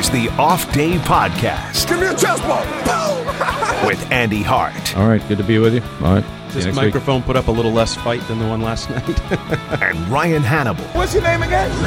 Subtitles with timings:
[0.00, 2.66] is the Off Day Podcast Give me a chest bump.
[3.86, 5.82] with Andy Hart All right, good to be with you.
[6.00, 6.24] All right.
[6.48, 6.86] This next week.
[6.86, 9.20] microphone put up a little less fight than the one last night.
[9.82, 10.94] and Ryan Hannable.
[10.94, 11.70] What's your name again?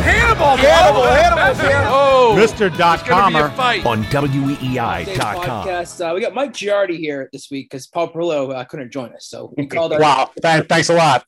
[0.00, 0.56] Hannable.
[0.56, 1.06] Hannable.
[1.06, 1.54] Hannable.
[1.54, 1.84] Hannable.
[1.88, 2.74] Oh, Mr.
[2.74, 3.86] Dot gonna be a Comer.
[3.86, 5.68] on Today's WEEI.com.
[5.68, 9.26] Uh, we got Mike Giardi here this week because Paul Perillo uh, couldn't join us,
[9.26, 10.00] so we called our.
[10.00, 10.30] Wow.
[10.40, 11.26] Th- thanks a lot.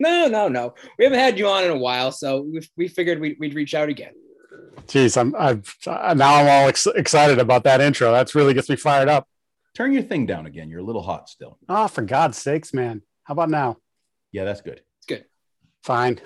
[0.00, 0.74] No, no, no.
[0.98, 3.72] We haven't had you on in a while, so we, we figured we'd, we'd reach
[3.72, 4.12] out again.
[4.86, 8.12] Jeez, I'm, I've, uh, now I'm all ex- excited about that intro.
[8.12, 9.26] That's really gets me fired up.
[9.74, 10.68] Turn your thing down again.
[10.68, 11.58] You're a little hot still.
[11.68, 13.02] Oh, for God's sakes, man.
[13.24, 13.78] How about now?
[14.30, 14.82] Yeah, that's good.
[14.98, 15.24] It's good.
[15.82, 16.20] Fine.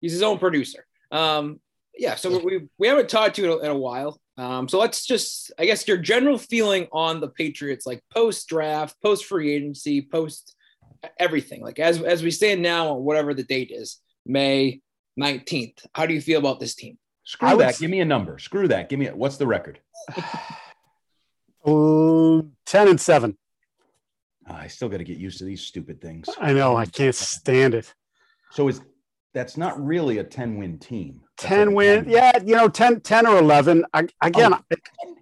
[0.00, 0.86] He's his own producer.
[1.10, 1.60] Um,
[1.96, 2.14] yeah.
[2.14, 4.18] So we we haven't talked to you in a, in a while.
[4.38, 8.96] Um, so let's just, I guess, your general feeling on the Patriots, like post draft,
[9.02, 10.56] post free agency, post
[11.18, 14.80] everything, like as as we stand now, on whatever the date is, May
[15.16, 15.84] nineteenth.
[15.94, 16.96] How do you feel about this team?
[17.24, 17.68] Screw that.
[17.70, 18.38] s- Give me a number.
[18.38, 18.88] Screw that.
[18.88, 19.80] Give me a, what's the record?
[21.64, 23.36] Oh, 10 and 7.
[24.48, 26.28] Ah, I still got to get used to these stupid things.
[26.40, 26.76] I know.
[26.76, 27.94] I can't stand it.
[28.50, 28.80] So is
[29.32, 31.20] that's not really a 10 win team.
[31.38, 32.04] That's 10 win.
[32.04, 32.12] 10.
[32.12, 33.84] Yeah, you know, 10, 10 or 11.
[33.94, 35.14] I, again, Oh.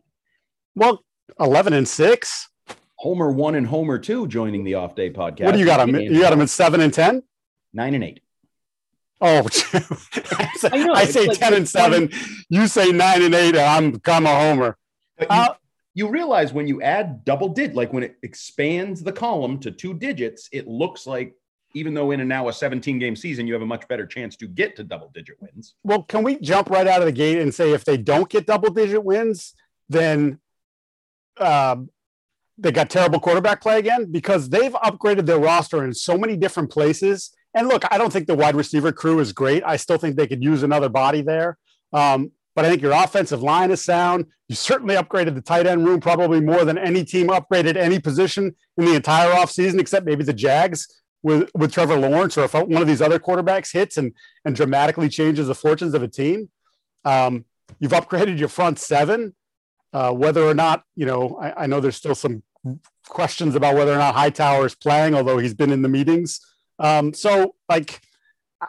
[0.75, 1.05] well,
[1.39, 2.49] 11 and 6.
[2.97, 5.45] Homer one and Homer two joining the off day podcast.
[5.45, 5.95] What do you got them?
[5.99, 7.23] You got them at 7 and 10?
[7.73, 8.21] nine and eight.
[9.21, 12.11] Oh, I say, I know, I it's say like 10 and it's funny.
[12.11, 12.11] 7.
[12.49, 14.77] You say 9 and 8, I'm, I'm a homer.
[15.19, 15.55] But you, Uh,
[15.95, 19.93] you realize when you add double digit, like when it expands the column to two
[19.95, 21.35] digits, it looks like
[21.75, 24.37] even though in a now a 17 game season, you have a much better chance
[24.37, 25.75] to get to double digit wins.
[25.85, 28.47] Well, can we jump right out of the gate and say if they don't get
[28.47, 29.55] double digit wins,
[29.89, 30.41] then
[31.39, 31.91] um,
[32.59, 34.11] they got terrible quarterback play again?
[34.11, 37.31] Because they've upgraded their roster in so many different places.
[37.55, 39.63] And look, I don't think the wide receiver crew is great.
[39.67, 41.59] I still think they could use another body there.
[41.93, 44.27] Um, but I think your offensive line is sound.
[44.49, 48.55] You certainly upgraded the tight end room probably more than any team upgraded any position
[48.77, 52.83] in the entire offseason, except maybe the Jags with, with Trevor Lawrence or if one
[52.83, 54.13] of these other quarterbacks hits and,
[54.45, 56.51] and dramatically changes the fortunes of a team.
[57.05, 57.45] Um,
[57.79, 59.35] you've upgraded your front seven.
[59.93, 62.45] Uh, whether or not, you know, I, I know there's still some
[63.09, 66.41] questions about whether or not Hightower is playing, although he's been in the meetings.
[66.81, 68.01] Um, so, like,
[68.61, 68.67] I-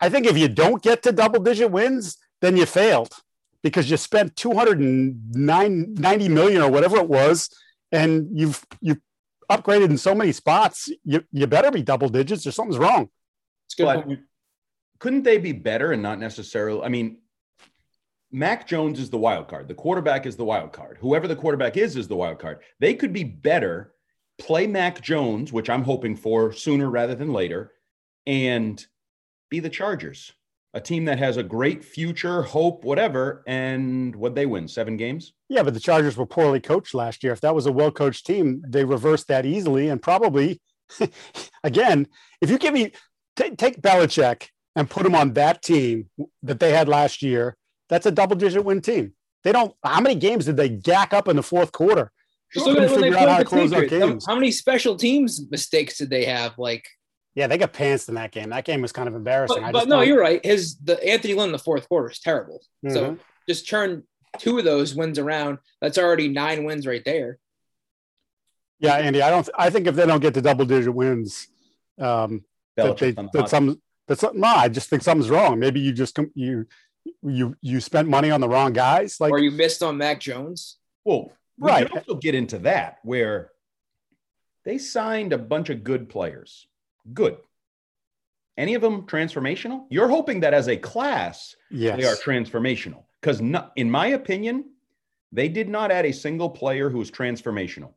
[0.00, 3.14] I think if you don't get to double digit wins, then you failed
[3.62, 7.48] because you spent 290 million or whatever it was,
[7.92, 9.00] and you've you've
[9.50, 10.90] upgraded in so many spots.
[11.04, 13.08] You you better be double digits or something's wrong.
[13.66, 13.84] It's good.
[13.84, 14.18] But
[14.98, 16.82] couldn't they be better and not necessarily?
[16.82, 17.18] I mean,
[18.32, 19.68] Mac Jones is the wild card.
[19.68, 20.98] The quarterback is the wild card.
[21.00, 22.60] Whoever the quarterback is is the wild card.
[22.80, 23.94] They could be better,
[24.42, 27.72] play Mac Jones, which I'm hoping for sooner rather than later,
[28.26, 28.84] and
[29.50, 30.32] be the Chargers,
[30.74, 33.44] a team that has a great future, hope, whatever.
[33.46, 35.32] And what they win seven games?
[35.48, 37.32] Yeah, but the Chargers were poorly coached last year.
[37.32, 39.88] If that was a well coached team, they reversed that easily.
[39.88, 40.60] And probably,
[41.64, 42.08] again,
[42.40, 42.90] if you give me
[43.36, 46.10] ta- take Belichick and put him on that team
[46.42, 47.56] that they had last year,
[47.88, 49.12] that's a double digit win team.
[49.44, 49.72] They don't.
[49.84, 52.10] How many games did they gack up in the fourth quarter?
[52.54, 53.92] Just Couldn't look at when they figure out how played to the close Patriots.
[54.04, 54.26] How, games.
[54.26, 56.58] how many special teams mistakes did they have?
[56.58, 56.86] Like,
[57.34, 58.50] Yeah, they got pantsed in that game.
[58.50, 59.62] That game was kind of embarrassing.
[59.62, 60.44] but, I but just no, don't- you're right.
[60.44, 62.60] His the Anthony Lynn in the fourth quarter is terrible.
[62.88, 63.18] So Mhm.
[63.48, 64.02] just turn
[64.38, 65.58] two of those wins around.
[65.80, 67.38] That's already nine wins right there.
[68.80, 69.48] Yeah, Andy, I don't.
[69.56, 71.48] I think if they don't get to double digit wins,
[72.00, 72.44] um,
[72.76, 74.46] that they the that hot some that's some- no.
[74.48, 75.58] I just think something's wrong.
[75.60, 76.66] Maybe you just you
[77.22, 79.20] you you spent money on the wrong guys.
[79.20, 80.78] Like or you missed on Mac Jones.
[81.04, 81.88] Well, we Right.
[81.88, 83.50] can also get into that where
[84.64, 86.66] they signed a bunch of good players.
[87.12, 87.36] Good.
[88.56, 89.86] Any of them transformational?
[89.90, 93.04] You're hoping that as a class, yes, they are transformational.
[93.20, 93.40] Because
[93.76, 94.64] in my opinion,
[95.34, 97.94] They did not add a single player who was transformational.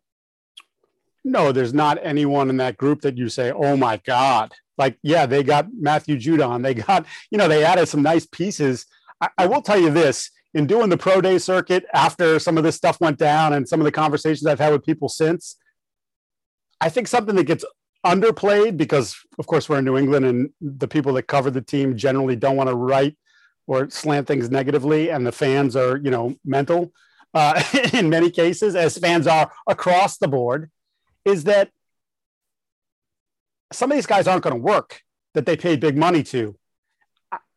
[1.26, 4.54] No, there's not anyone in that group that you say, oh my God.
[4.78, 6.64] Like, yeah, they got Matthew Judon.
[6.64, 8.86] They got, you know, they added some nice pieces.
[9.20, 12.64] I, I will tell you this in doing the pro day circuit after some of
[12.64, 15.58] this stuff went down and some of the conversations I've had with people since,
[16.82, 17.66] I think something that gets
[18.06, 21.98] underplayed because, of course, we're in New England and the people that cover the team
[21.98, 23.18] generally don't want to write
[23.68, 26.92] or slant things negatively, and the fans are, you know, mental
[27.36, 27.62] uh,
[27.94, 30.72] in many cases, as fans are across the board,
[31.26, 31.70] is that
[33.74, 35.02] some of these guys aren't going to work
[35.34, 36.56] that they paid big money to.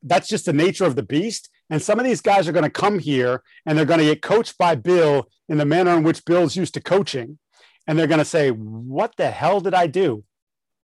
[0.02, 1.48] That's just the nature of the beast.
[1.70, 4.22] And some of these guys are going to come here and they're going to get
[4.22, 7.38] coached by Bill in the manner in which Bill's used to coaching.
[7.86, 10.24] And they're going to say, What the hell did I do?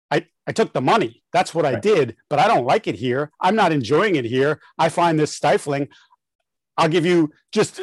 [0.10, 1.24] I, I took the money.
[1.34, 1.76] That's what right.
[1.76, 3.32] I did, but I don't like it here.
[3.40, 4.60] I'm not enjoying it here.
[4.78, 5.88] I find this stifling.
[6.78, 7.80] I'll give you just,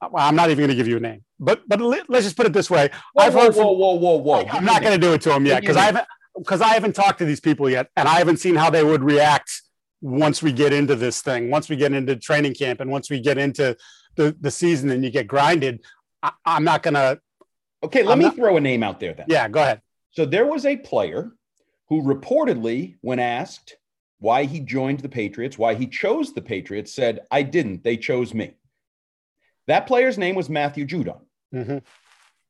[0.00, 2.36] well, I'm not even going to give you a name, but but let, us just
[2.36, 2.90] put it this way.
[3.14, 4.34] Whoa, I've whoa, heard from, whoa, whoa, whoa, whoa.
[4.40, 6.06] I, am not going to do it to them yet because I haven't
[6.36, 9.02] because I haven't talked to these people yet, and I haven't seen how they would
[9.02, 9.62] react
[10.02, 13.20] once we get into this thing, once we get into training camp, and once we
[13.20, 13.74] get into
[14.16, 15.80] the the season, and you get grinded.
[16.22, 17.18] I, am not going to.
[17.82, 19.26] Okay, let I'm me not, throw a name out there then.
[19.28, 19.80] Yeah, go ahead.
[20.10, 21.32] So there was a player
[21.88, 23.76] who reportedly, when asked
[24.18, 27.82] why he joined the Patriots, why he chose the Patriots, said, I didn't.
[27.82, 28.54] They chose me.
[29.66, 31.20] That player's name was Matthew Judon.
[31.52, 31.78] Mm-hmm.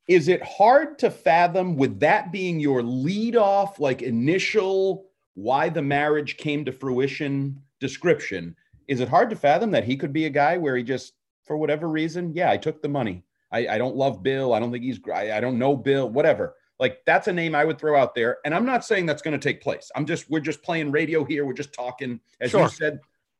[0.07, 5.05] Is it hard to fathom, with that being your lead off, like initial
[5.35, 8.55] why the marriage came to fruition description?
[8.87, 11.13] Is it hard to fathom that he could be a guy where he just,
[11.45, 13.23] for whatever reason, yeah, I took the money.
[13.51, 14.53] I, I don't love Bill.
[14.53, 17.65] I don't think he's, I, I don't know Bill, whatever like that's a name I
[17.65, 18.39] would throw out there.
[18.45, 19.91] And I'm not saying that's going to take place.
[19.95, 21.45] I'm just, we're just playing radio here.
[21.45, 22.19] We're just talking.
[22.41, 22.63] As sure.
[22.63, 22.99] you said,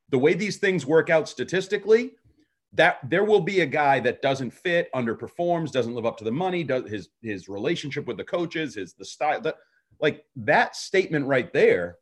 [0.10, 2.12] the way these things work out statistically,
[2.74, 6.32] that there will be a guy that doesn't fit, underperforms, doesn't live up to the
[6.32, 9.58] money, does his his relationship with the coaches, his the style that
[10.00, 11.98] like that statement right there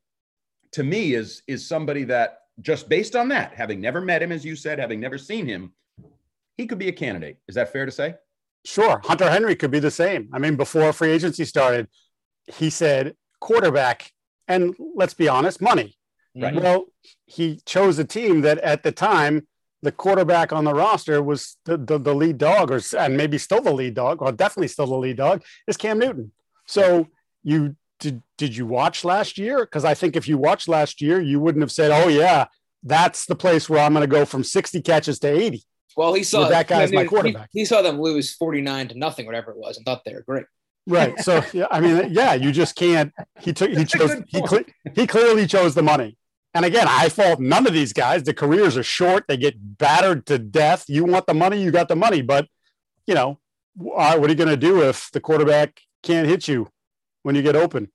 [0.72, 4.46] to me is is somebody that just based on that, having never met him, as
[4.46, 5.74] you said, having never seen him,
[6.58, 7.38] he could be a candidate.
[7.48, 8.16] Is that fair to say?
[8.66, 9.02] Sure.
[9.04, 10.30] Hunter Henry could be the same.
[10.34, 11.88] I mean, before free agency started,
[12.46, 14.12] he said quarterback,
[14.48, 15.98] and let's be honest, money.
[16.36, 16.54] Right.
[16.54, 16.64] Mm-hmm.
[16.64, 16.86] Well,
[17.26, 19.48] he chose a team that at the time,
[19.82, 23.62] the quarterback on the roster was the, the, the lead dog, or and maybe still
[23.62, 26.32] the lead dog, or definitely still the lead dog, is Cam Newton.
[26.68, 27.08] So
[27.44, 27.76] you
[28.42, 29.60] did you watch last year?
[29.60, 32.48] Because I think if you watched last year, you wouldn't have said, "Oh yeah,
[32.82, 35.64] that's the place where I'm going to go from 60 catches to 80."
[35.96, 37.50] Well, he saw that guy as my quarterback.
[37.52, 40.24] He, he, saw them lose 49 to nothing, whatever it was, and thought they were
[40.24, 40.46] great.
[40.88, 41.20] Right.
[41.20, 43.14] So, yeah, I mean, yeah, you just can't.
[43.40, 44.42] He took, he chose, he,
[44.96, 46.18] he clearly chose the money.
[46.56, 48.24] And again, I fault none of these guys.
[48.24, 49.26] The careers are short.
[49.28, 50.86] They get battered to death.
[50.88, 52.24] You want the money, you got the money.
[52.24, 52.48] But,
[53.06, 53.38] you know,
[53.76, 56.70] what are you going to do if the quarterback can't hit you
[57.22, 57.92] when you get open?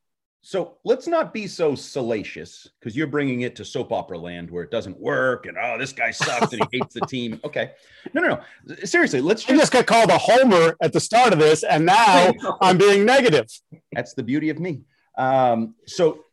[0.47, 4.63] So let's not be so salacious because you're bringing it to soap opera land where
[4.63, 7.41] it doesn't work and oh, this guy sucks and he hates the team.
[7.45, 7.73] Okay,
[8.15, 8.77] no, no, no.
[8.85, 12.33] Seriously, let's just, just get called a homer at the start of this, and now
[12.61, 13.49] I'm being negative.
[13.93, 14.83] That's the beauty of me.
[15.19, 16.25] Um, so,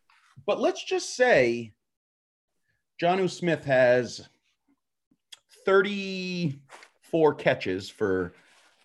[0.45, 1.73] but let's just say
[3.01, 4.29] Jonnu Smith has
[5.65, 8.33] 34 catches for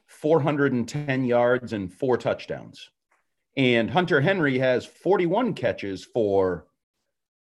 [0.06, 2.88] 410 yards and four touchdowns.
[3.56, 6.66] And Hunter Henry has 41 catches for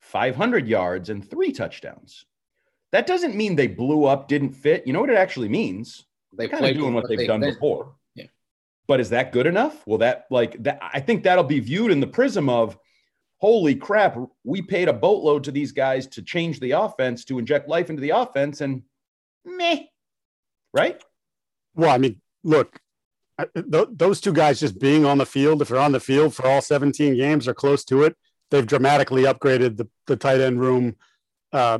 [0.00, 2.24] 500 yards and three touchdowns.
[2.92, 4.86] That doesn't mean they blew up, didn't fit.
[4.86, 6.04] You know what it actually means?
[6.32, 7.54] They're kind of doing what they've done been.
[7.54, 7.94] before.
[8.14, 8.26] Yeah.
[8.88, 9.86] But is that good enough?
[9.86, 12.76] Well, that like that I think that'll be viewed in the prism of
[13.40, 17.68] holy crap, we paid a boatload to these guys to change the offense, to inject
[17.68, 18.82] life into the offense, and
[19.44, 19.84] meh.
[20.72, 21.02] Right?
[21.74, 22.78] Well, I mean, look,
[23.54, 26.46] th- those two guys just being on the field, if they're on the field for
[26.46, 28.16] all 17 games or close to it,
[28.50, 30.96] they've dramatically upgraded the, the tight end room.
[31.52, 31.78] Uh,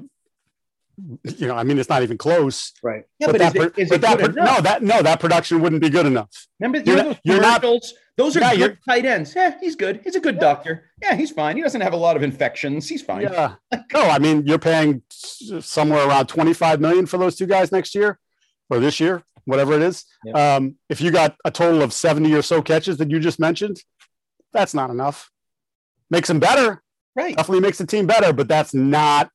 [1.39, 2.73] you know, I mean, it's not even close.
[2.83, 3.05] Right.
[3.19, 5.81] Yeah, but, but that, is it, is that, good no, that no, that production wouldn't
[5.81, 6.47] be good enough.
[6.59, 7.63] Remember, you're, those you're not,
[8.17, 9.35] those are yeah, good tight ends.
[9.35, 10.01] Yeah, he's good.
[10.05, 10.41] He's a good yeah.
[10.41, 10.91] doctor.
[11.01, 11.57] Yeah, he's fine.
[11.57, 12.87] He doesn't have a lot of infections.
[12.87, 13.23] He's fine.
[13.23, 13.55] Yeah.
[13.73, 18.19] no, I mean, you're paying somewhere around 25 million for those two guys next year
[18.69, 20.05] or this year whatever it is.
[20.25, 20.37] Yep.
[20.37, 23.83] Um, if you got a total of 70 or so catches that you just mentioned,
[24.53, 25.31] that's not enough.
[26.11, 26.83] Makes them better.
[27.15, 27.37] Right.
[27.37, 29.31] Definitely makes the team better, but that's not,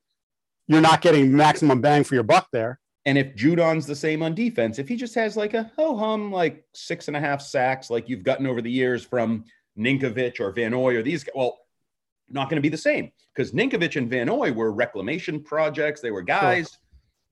[0.67, 2.79] you're not getting maximum bang for your buck there.
[3.05, 6.31] And if Judon's the same on defense, if he just has like a ho hum,
[6.31, 9.45] like six and a half sacks, like you've gotten over the years from
[9.77, 11.59] Ninkovich or Van Noy or these, well,
[12.29, 16.01] not going to be the same because Ninkovich and Van Noy were reclamation projects.
[16.01, 16.69] They were guys.
[16.69, 16.79] Sure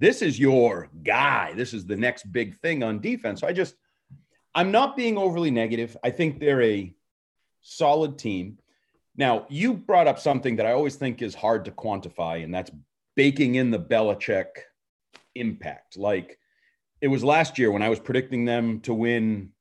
[0.04, 1.54] this is your guy.
[1.56, 3.40] This is the next big thing on defense.
[3.40, 3.76] So I just,
[4.54, 5.96] I'm not being overly negative.
[6.04, 6.94] I think they're a
[7.62, 8.58] solid team.
[9.16, 12.70] Now, you brought up something that I always think is hard to quantify, and that's
[13.16, 14.48] baking in the Belichick
[15.36, 15.96] impact.
[15.98, 16.38] Like
[17.00, 19.52] it was last year when I was predicting them to win,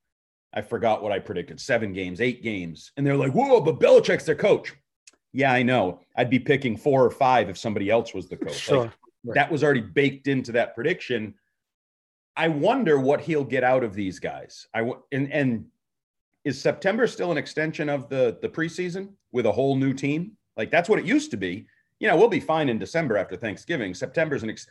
[0.52, 2.90] I forgot what I predicted seven games, eight games.
[2.96, 4.74] And they're like, whoa, but Belichick's their coach.
[5.32, 6.00] Yeah, I know.
[6.16, 8.58] I'd be picking four or five if somebody else was the coach.
[8.58, 8.80] Sure.
[8.80, 8.90] Like,
[9.24, 11.34] That was already baked into that prediction.
[12.36, 14.66] I wonder what he'll get out of these guys.
[14.74, 15.66] I and and
[16.44, 20.36] is September still an extension of the the preseason with a whole new team?
[20.56, 21.66] Like that's what it used to be.
[22.00, 23.94] You know, we'll be fine in December after Thanksgiving.
[23.94, 24.66] September's an ex-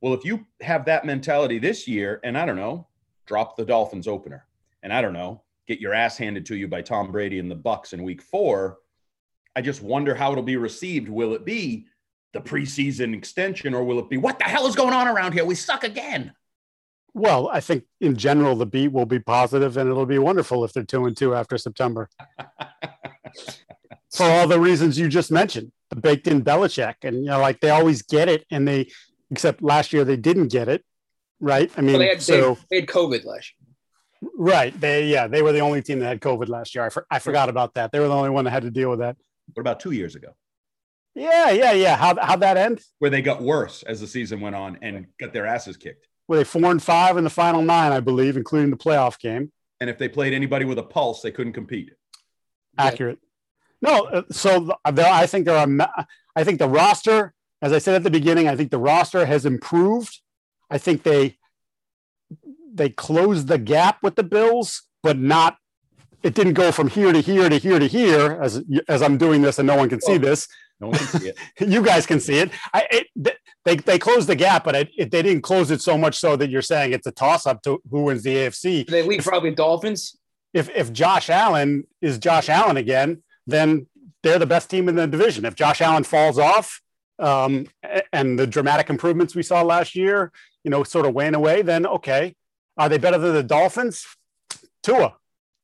[0.00, 2.88] well, if you have that mentality this year, and I don't know,
[3.26, 4.46] drop the Dolphins opener,
[4.82, 7.56] and I don't know, get your ass handed to you by Tom Brady and the
[7.56, 8.78] Bucs in Week Four.
[9.54, 11.08] I just wonder how it'll be received.
[11.08, 11.86] Will it be
[12.32, 15.44] the preseason extension, or will it be what the hell is going on around here?
[15.44, 16.32] We suck again.
[17.14, 20.72] Well, I think in general the beat will be positive, and it'll be wonderful if
[20.72, 22.08] they're two and two after September.
[24.14, 27.60] For all the reasons you just mentioned, the baked in Belichick, and you know, like
[27.60, 28.90] they always get it, and they
[29.30, 30.84] except last year they didn't get it,
[31.40, 31.70] right?
[31.76, 34.30] I mean, Well, they, had, so they, they had COVID last year.
[34.36, 36.84] right, they yeah, they were the only team that had COVID last year.
[36.84, 37.90] I, for, I forgot about that.
[37.92, 39.16] They were the only one that had to deal with that.
[39.54, 40.34] What about two years ago,
[41.14, 41.96] Yeah, yeah, yeah.
[41.96, 42.80] How how'd that end?
[42.98, 46.08] where they got worse as the season went on and got their asses kicked?
[46.28, 49.52] Were they four and five in the final nine, I believe, including the playoff game?
[49.80, 51.90] And if they played anybody with a pulse, they couldn't compete.
[52.78, 53.18] accurate.
[53.82, 56.06] No, uh, so the, I think there are.
[56.34, 59.44] I think the roster, as I said at the beginning, I think the roster has
[59.44, 60.20] improved.
[60.70, 61.36] I think they
[62.72, 65.56] they closed the gap with the Bills, but not.
[66.22, 69.42] It didn't go from here to here to here to here as as I'm doing
[69.42, 70.46] this, and no one can see this.
[70.82, 71.38] No one can see it.
[71.60, 72.50] You guys can see it.
[72.74, 73.06] I it,
[73.64, 76.34] they they closed the gap, but it, it, they didn't close it so much so
[76.36, 79.52] that you're saying it's a toss up to who wins the AFC They lead probably
[79.52, 80.18] Dolphins.
[80.52, 83.86] if if Josh Allen is Josh Allen again, then
[84.24, 85.44] they're the best team in the division.
[85.44, 86.80] If Josh Allen falls off,
[87.20, 87.66] um,
[88.12, 90.32] and the dramatic improvements we saw last year,
[90.64, 92.34] you know, sort of wane away, then okay,
[92.76, 94.04] are they better than the Dolphins?
[94.82, 95.14] Tua,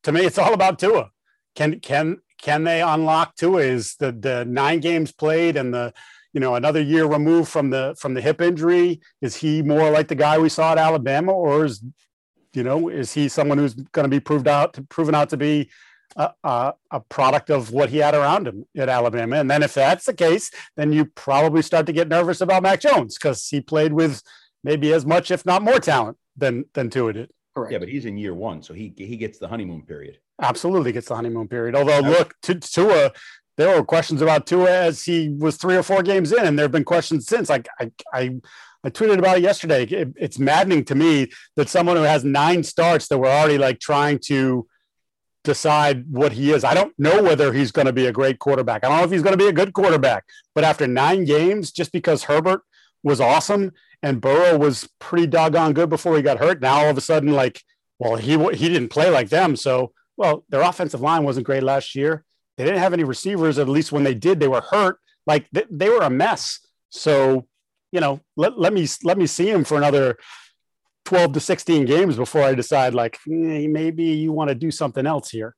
[0.04, 1.10] to me, it's all about Tua.
[1.56, 3.60] Can can can they unlock Tua?
[3.60, 5.92] Is the the nine games played and the
[6.32, 9.00] you know another year removed from the from the hip injury?
[9.20, 11.82] Is he more like the guy we saw at Alabama, or is
[12.54, 15.70] you know, is he someone who's going to be proved out, proven out to be
[16.16, 19.36] a, a, a product of what he had around him at Alabama?
[19.36, 22.80] And then if that's the case, then you probably start to get nervous about Mac
[22.80, 24.22] Jones because he played with
[24.64, 27.30] maybe as much, if not more talent than than Tua did.
[27.54, 27.72] Correct.
[27.72, 30.18] Yeah, but he's in year one, so he he gets the honeymoon period.
[30.40, 31.74] Absolutely gets the honeymoon period.
[31.74, 33.12] Although, look, to Tua,
[33.56, 36.64] there were questions about Tua as he was three or four games in, and there
[36.64, 37.48] have been questions since.
[37.48, 38.36] Like I, I,
[38.84, 39.82] I tweeted about it yesterday.
[39.84, 43.80] It- it's maddening to me that someone who has nine starts that we're already like
[43.80, 44.68] trying to
[45.44, 46.62] decide what he is.
[46.62, 48.84] I don't know whether he's going to be a great quarterback.
[48.84, 50.24] I don't know if he's going to be a good quarterback.
[50.54, 52.62] But after nine games, just because Herbert
[53.02, 56.98] was awesome and Burrow was pretty doggone good before he got hurt, now all of
[56.98, 57.62] a sudden, like,
[57.98, 61.94] well, he he didn't play like them, so well, their offensive line wasn't great last
[61.94, 62.24] year.
[62.56, 63.58] They didn't have any receivers.
[63.58, 64.98] At least when they did, they were hurt.
[65.26, 66.58] Like they, they were a mess.
[66.90, 67.46] So,
[67.92, 70.18] you know, let, let me let me see him for another
[71.04, 75.06] 12 to 16 games before I decide like eh, maybe you want to do something
[75.06, 75.54] else here.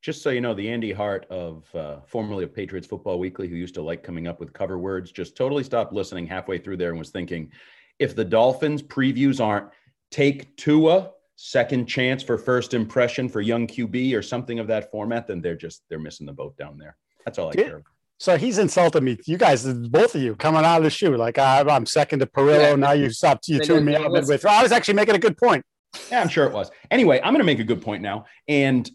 [0.00, 3.56] Just so you know, the Andy Hart of uh, formerly of Patriots Football Weekly, who
[3.56, 6.90] used to like coming up with cover words, just totally stopped listening halfway through there
[6.90, 7.50] and was thinking,
[7.98, 9.68] if the Dolphins previews aren't
[10.10, 15.26] take Tua second chance for first impression for young QB or something of that format,
[15.26, 16.96] then they're just they're missing the boat down there.
[17.24, 17.76] That's all I care.
[17.76, 17.84] about.
[18.18, 19.18] So he's insulted me.
[19.26, 22.26] You guys, both of you, coming out of the shoe like I, I'm second to
[22.26, 22.70] Perillo.
[22.70, 22.74] Yeah.
[22.76, 23.48] Now you stopped.
[23.48, 24.50] You tuned me out midway through.
[24.50, 25.64] I was actually making a good point.
[26.10, 26.70] Yeah, I'm sure it was.
[26.90, 28.26] Anyway, I'm going to make a good point now.
[28.48, 28.88] And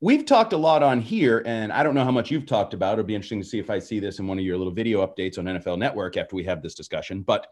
[0.00, 2.94] we've talked a lot on here, and I don't know how much you've talked about.
[2.94, 5.04] It'll be interesting to see if I see this in one of your little video
[5.06, 7.22] updates on NFL Network after we have this discussion.
[7.22, 7.46] But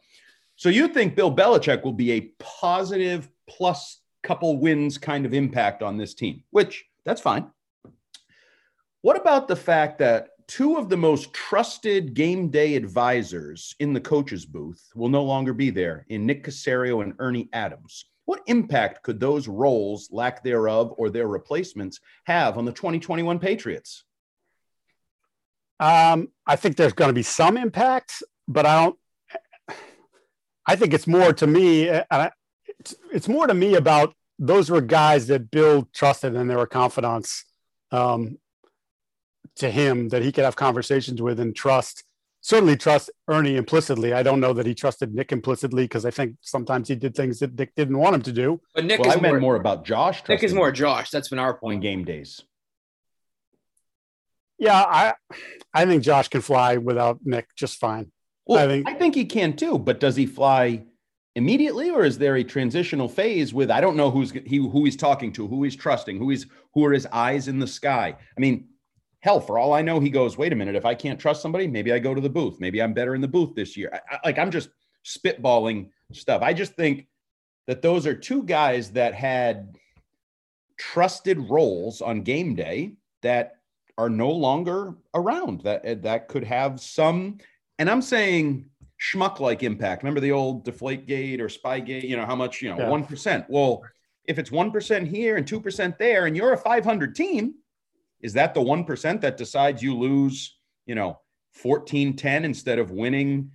[0.56, 5.82] so you think Bill Belichick will be a positive plus couple wins kind of impact
[5.82, 7.50] on this team, which that's fine.
[9.02, 14.00] What about the fact that two of the most trusted game day advisors in the
[14.00, 18.04] coach's booth will no longer be there in Nick Caserio and Ernie Adams?
[18.24, 24.04] What impact could those roles, lack thereof, or their replacements have on the 2021 Patriots?
[25.80, 28.98] Um, I think there's going to be some impact, but I don't.
[30.64, 31.90] I think it's more to me.
[31.90, 32.30] I,
[32.82, 36.66] it's, it's more to me about those were guys that Bill trusted and they were
[36.66, 37.44] confidants
[37.92, 38.38] um,
[39.56, 42.04] to him that he could have conversations with and trust
[42.44, 44.12] certainly trust Ernie implicitly.
[44.12, 47.38] I don't know that he trusted Nick implicitly because I think sometimes he did things
[47.38, 48.60] that Nick didn't want him to do.
[48.74, 50.16] But Nick Well, is I meant more, more about Josh.
[50.28, 51.10] Nick is trusting more Josh.
[51.10, 51.82] That's been our on point.
[51.82, 52.40] game days.
[54.58, 55.14] Yeah, I
[55.72, 58.10] I think Josh can fly without Nick just fine.
[58.44, 60.84] Well, I I think- think, he can too, but does he fly
[61.34, 64.96] immediately, or is there a transitional phase with I don't know who's he who he's
[64.96, 66.34] talking to, who he's trusting, who
[66.74, 68.16] who are his eyes in the sky?
[68.36, 68.68] I mean,
[69.20, 71.66] hell, for all I know, he goes, wait a minute, if I can't trust somebody,
[71.66, 72.60] maybe I go to the booth.
[72.60, 73.90] Maybe I'm better in the booth this year.
[73.92, 74.70] I, I- like I'm just
[75.04, 76.42] spitballing stuff.
[76.42, 77.06] I just think
[77.66, 79.76] that those are two guys that had
[80.78, 83.56] trusted roles on game day that
[83.98, 87.38] are no longer around that that could have some
[87.78, 88.64] and i'm saying
[89.02, 92.62] schmuck like impact remember the old deflate gate or spy gate you know how much
[92.62, 92.88] you know Yeah.
[92.88, 93.82] 1% well
[94.24, 97.54] if it's 1% here and 2% there and you're a 500 team
[98.20, 100.56] is that the 1% that decides you lose
[100.86, 101.18] you know
[101.54, 103.50] 14 10 instead of winning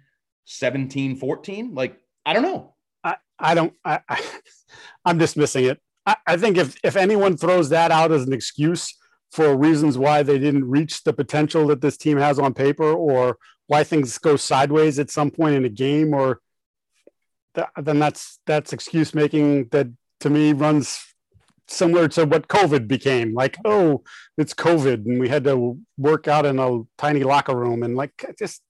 [0.46, 4.24] 17 14 like i don't know I, I don't I, I
[5.06, 5.80] I'm dismissing it.
[6.06, 8.94] I, I think if if anyone throws that out as an excuse
[9.31, 13.38] for reasons why they didn't reach the potential that this team has on paper or
[13.67, 16.39] why things go sideways at some point in a game or
[17.55, 19.88] th- then that's that's excuse making that
[20.22, 21.03] to me runs
[21.67, 23.34] similar to what COVID became.
[23.34, 24.03] Like, oh,
[24.38, 28.34] it's COVID and we had to work out in a tiny locker room and like
[28.39, 28.62] just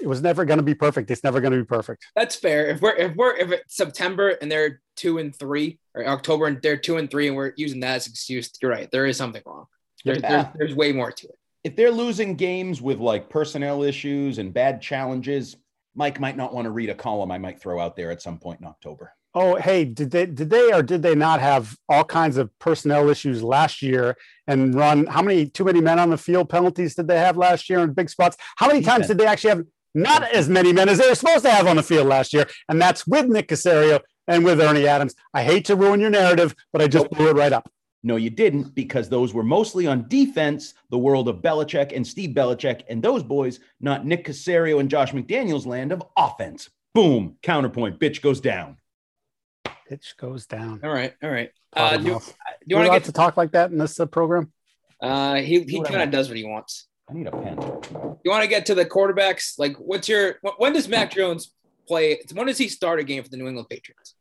[0.00, 1.10] it was never going to be perfect.
[1.10, 2.04] It's never going to be perfect.
[2.14, 2.66] That's fair.
[2.68, 6.60] If we're if we're if it's September and they're two and three, or October and
[6.62, 8.90] they're two and three, and we're using that as excuse, you're right.
[8.90, 9.66] There is something wrong.
[10.04, 10.42] There's, Yeah.
[10.42, 11.34] there's, there's way more to it.
[11.64, 15.56] if they're losing games with like personnel issues and bad challenges
[15.96, 18.38] mike might not want to read a column i might throw out there at some
[18.38, 22.04] point in october Oh, hey, did they did they or did they not have all
[22.04, 24.16] kinds of personnel issues last year
[24.46, 27.68] and run how many too many men on the field penalties did they have last
[27.70, 28.36] year in big spots?
[28.56, 31.44] How many times did they actually have not as many men as they were supposed
[31.44, 32.46] to have on the field last year?
[32.68, 35.14] And that's with Nick Caserio and with Ernie Adams.
[35.32, 37.70] I hate to ruin your narrative, but I just blew it right up.
[38.02, 42.30] no you didn't because those were mostly on defense the world of Belichick and steve
[42.34, 47.98] Belichick and those boys not nick caserio and josh mcdaniels land of offense boom counterpoint
[47.98, 48.76] bitch goes down
[49.88, 50.80] Pitch goes down.
[50.82, 51.50] All right, all right.
[51.72, 52.10] Uh, do, do
[52.66, 54.52] you want to get to talk like that in this uh, program?
[55.00, 56.88] Uh, he he kind of does what he wants.
[57.08, 57.58] i need a pen
[58.24, 59.58] You want to get to the quarterbacks?
[59.58, 61.52] Like, what's your when does Mac Jones
[61.86, 62.18] play?
[62.32, 64.14] When does he start a game for the New England Patriots?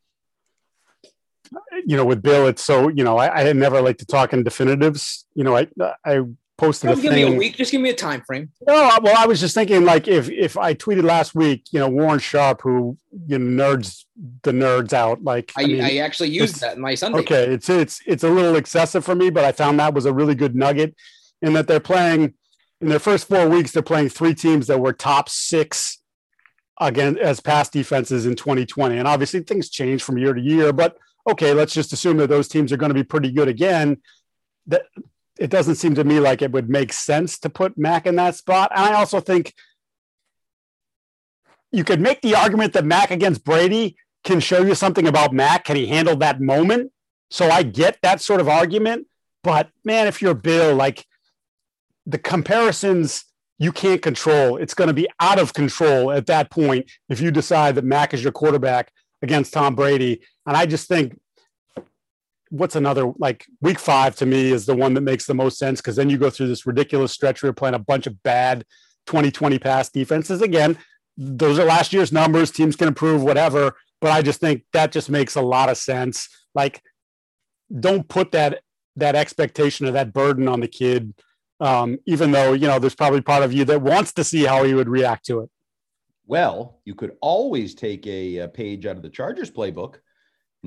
[1.85, 4.43] you know, with Bill, it's so you know, I, I never like to talk in
[4.43, 5.25] definitives.
[5.33, 5.67] You know, I
[6.05, 6.21] I
[6.57, 7.55] posted a give me a week.
[7.55, 8.51] Just give me a time frame.
[8.67, 11.89] No, well, I was just thinking like if if I tweeted last week, you know,
[11.89, 14.05] Warren Sharp, who you know nerds
[14.43, 17.19] the nerds out, like I, I mean, I actually used that in my Sunday.
[17.19, 20.13] okay, it's it's it's a little excessive for me, but I found that was a
[20.13, 20.95] really good nugget
[21.41, 22.33] in that they're playing
[22.81, 25.99] in their first four weeks, they're playing three teams that were top six
[26.79, 28.97] again as pass defenses in 2020.
[28.97, 30.97] And obviously things change from year to year, but
[31.29, 33.97] okay, let's just assume that those teams are going to be pretty good again.
[34.67, 34.83] That
[35.37, 38.35] it doesn't seem to me like it would make sense to put Mac in that
[38.35, 38.71] spot.
[38.73, 39.53] And I also think
[41.71, 45.65] you could make the argument that Mac against Brady can show you something about Mac.
[45.65, 46.91] Can he handle that moment?
[47.29, 49.07] So I get that sort of argument.
[49.43, 51.05] But man, if you're Bill, like
[52.05, 53.25] the comparisons
[53.59, 57.31] you can't control, it's going to be out of control at that point if you
[57.31, 60.21] decide that Mac is your quarterback against Tom Brady.
[60.45, 61.19] And I just think
[62.49, 65.81] what's another like week five to me is the one that makes the most sense
[65.81, 68.63] because then you go through this ridiculous stretch where you're playing a bunch of bad
[69.07, 70.41] 2020 pass defenses.
[70.41, 70.77] Again,
[71.17, 72.51] those are last year's numbers.
[72.51, 73.75] Teams can improve, whatever.
[74.01, 76.27] But I just think that just makes a lot of sense.
[76.53, 76.81] Like,
[77.79, 78.61] don't put that
[78.97, 81.13] that expectation or that burden on the kid.
[81.59, 84.63] Um, even though you know there's probably part of you that wants to see how
[84.63, 85.49] he would react to it.
[86.27, 89.97] Well, you could always take a, a page out of the Chargers playbook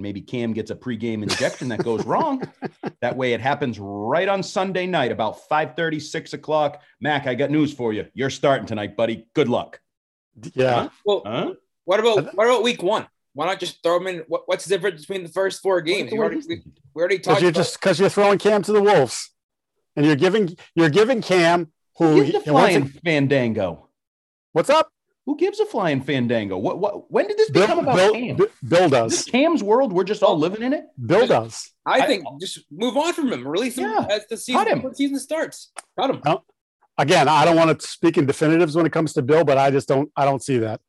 [0.00, 2.42] maybe Cam gets a pregame injection that goes wrong.
[3.00, 6.82] That way it happens right on Sunday night about 5 6 o'clock.
[7.00, 8.06] Mac, I got news for you.
[8.12, 9.26] You're starting tonight, buddy.
[9.34, 9.80] Good luck.
[10.54, 11.54] Yeah, Well, Huh?
[11.84, 13.06] what about what about week one?
[13.34, 14.24] Why not just throw him in?
[14.26, 16.10] What, what's the difference between the first four games?
[16.10, 16.62] You already, we,
[16.94, 17.40] we already because talked.
[17.42, 19.30] you're about- just because you're throwing Cam to the wolves,
[19.94, 23.88] and you're giving you're giving Cam who Who gives a he- once flying fandango?
[24.52, 24.90] what's up?
[25.28, 26.56] Who gives a flying fandango?
[26.56, 28.36] What, what, when did this Bill, become about Bill, Cam?
[28.36, 29.24] Bill- Bill Is this does.
[29.26, 29.92] Cam's world?
[29.92, 30.86] We're just all living in it?
[31.04, 31.70] Bill does.
[31.84, 33.46] I I- think just move on from him.
[33.46, 34.82] Release him Yeah, as the season, cut him.
[34.82, 35.70] when season starts.
[36.00, 36.22] Cut him.
[36.96, 39.70] Again, I don't want to speak in definitives when it comes to Bill, but I
[39.70, 40.10] just don't.
[40.16, 40.80] I don't see that.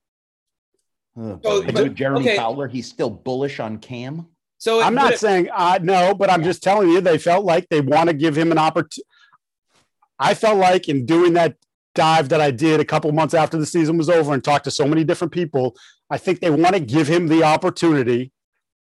[1.18, 2.38] Oh, So, but- Jeremy okay.
[2.38, 4.26] Fowler, he's still bullish on Cam.
[4.58, 7.68] So I'm not it- saying uh, no, but I'm just telling you they felt like
[7.68, 9.04] they want to give him an opportunity.
[10.18, 11.58] I felt like in doing that
[11.96, 14.72] dive that I did a couple months after the season was over and talked to
[14.72, 15.76] so many different people.
[16.10, 18.32] I think they want to give him the opportunity.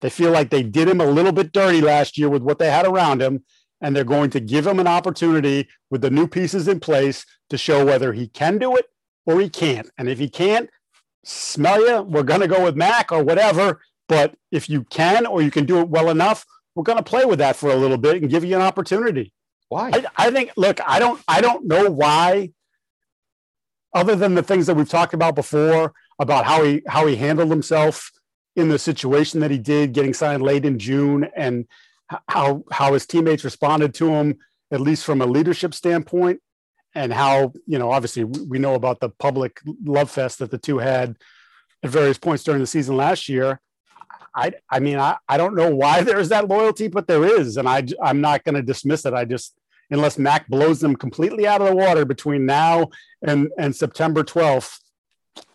[0.01, 2.69] They feel like they did him a little bit dirty last year with what they
[2.69, 3.43] had around him,
[3.81, 7.57] and they're going to give him an opportunity with the new pieces in place to
[7.57, 8.85] show whether he can do it
[9.25, 9.89] or he can't.
[9.97, 10.69] And if he can't,
[11.23, 13.81] smell you, we're going to go with Mac or whatever.
[14.07, 16.45] But if you can or you can do it well enough,
[16.75, 19.33] we're going to play with that for a little bit and give you an opportunity.
[19.67, 19.91] Why?
[19.93, 20.51] I, I think.
[20.57, 21.21] Look, I don't.
[21.27, 22.51] I don't know why.
[23.93, 27.49] Other than the things that we've talked about before about how he how he handled
[27.49, 28.11] himself
[28.55, 31.65] in the situation that he did, getting signed late in June, and
[32.27, 34.37] how how his teammates responded to him,
[34.71, 36.41] at least from a leadership standpoint,
[36.93, 40.79] and how you know obviously we know about the public love fest that the two
[40.79, 41.15] had
[41.83, 43.59] at various points during the season last year.
[44.35, 47.67] I I mean I, I don't know why there's that loyalty, but there is, and
[47.67, 49.13] I I'm not going to dismiss it.
[49.13, 49.58] I just
[49.91, 52.89] unless Mac blows them completely out of the water between now
[53.21, 54.79] and and September 12th,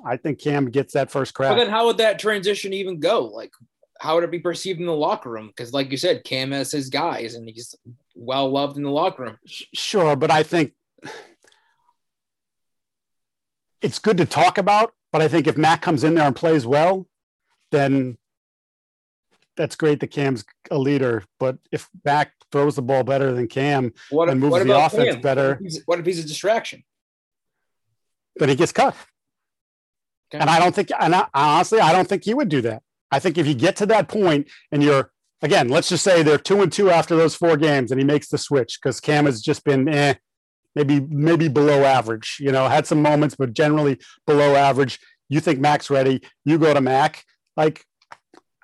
[0.04, 1.52] I think Cam gets that first crack.
[1.52, 3.24] But then how would that transition even go?
[3.24, 3.52] Like
[4.00, 5.46] how would it be perceived in the locker room?
[5.48, 7.74] Because like you said, Cam has his guys and he's
[8.14, 9.38] well loved in the locker room.
[9.46, 10.72] Sure, but I think
[13.80, 14.92] it's good to talk about.
[15.12, 17.06] But I think if Mac comes in there and plays well,
[17.70, 18.18] then
[19.56, 21.22] that's great that Cam's a leader.
[21.38, 25.20] But if Mac throws the ball better than Cam What, and moves the offense Cam?
[25.20, 26.84] better, What if, he's, what if he's a distraction?
[28.38, 28.94] But he gets cut.
[30.32, 30.40] Okay.
[30.40, 32.82] And I don't think, and I, honestly, I don't think he would do that.
[33.10, 35.10] I think if you get to that point and you're,
[35.42, 38.28] again, let's just say they're two and two after those four games and he makes
[38.28, 40.14] the switch because Cam has just been, eh,
[40.76, 45.00] maybe, maybe below average, you know, had some moments, but generally below average.
[45.28, 47.24] You think Mac's ready, you go to Mac.
[47.56, 47.84] Like,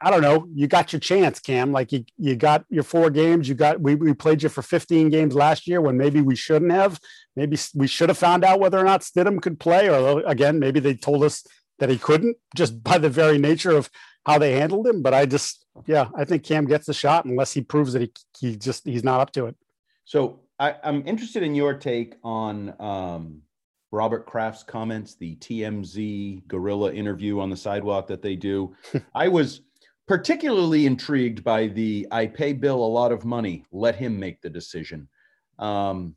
[0.03, 1.73] I don't know, you got your chance, Cam.
[1.73, 3.49] Like you, you got your four games.
[3.49, 6.73] You got we, we played you for 15 games last year when maybe we shouldn't
[6.73, 6.99] have.
[7.37, 10.81] Maybe we should have found out whether or not Stidham could play, or again, maybe
[10.81, 11.45] they told us
[11.79, 13.91] that he couldn't just by the very nature of
[14.25, 15.03] how they handled him.
[15.03, 18.13] But I just, yeah, I think Cam gets the shot unless he proves that he
[18.39, 19.57] he just he's not up to it.
[20.05, 23.43] So I, I'm interested in your take on um,
[23.93, 28.75] Robert Kraft's comments, the TMZ gorilla interview on the sidewalk that they do.
[29.15, 29.63] I was
[30.11, 34.51] particularly intrigued by the I pay Bill a lot of money, let him make the
[34.51, 35.09] decision.
[35.57, 36.17] Um,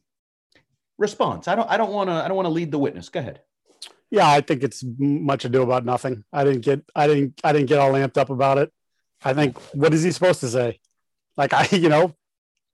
[0.97, 1.47] response.
[1.47, 3.09] I don't I don't want to I don't want to lead the witness.
[3.09, 3.41] Go ahead.
[4.09, 6.23] Yeah, I think it's much ado about nothing.
[6.33, 8.73] I didn't get I didn't I didn't get all amped up about it.
[9.23, 10.79] I think what is he supposed to say?
[11.37, 12.15] Like I, you know,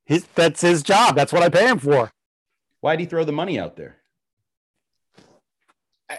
[0.06, 1.18] he's that's his job.
[1.18, 2.14] That's what I pay him for.
[2.80, 3.98] Why'd he throw the money out there?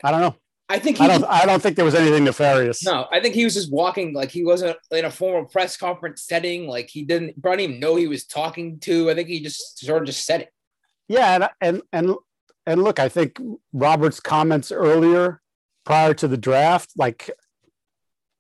[0.05, 0.37] I don't know.
[0.71, 2.85] I think he I don't I don't think there was anything nefarious.
[2.85, 6.23] No, I think he was just walking like he wasn't in a formal press conference
[6.23, 6.69] setting.
[6.69, 9.11] Like he didn't probably even know he was talking to.
[9.11, 10.49] I think he just sort of just said it.
[11.09, 12.15] Yeah, and and and
[12.67, 13.39] and look, I think
[13.73, 15.41] Robert's comments earlier
[15.85, 17.29] prior to the draft, like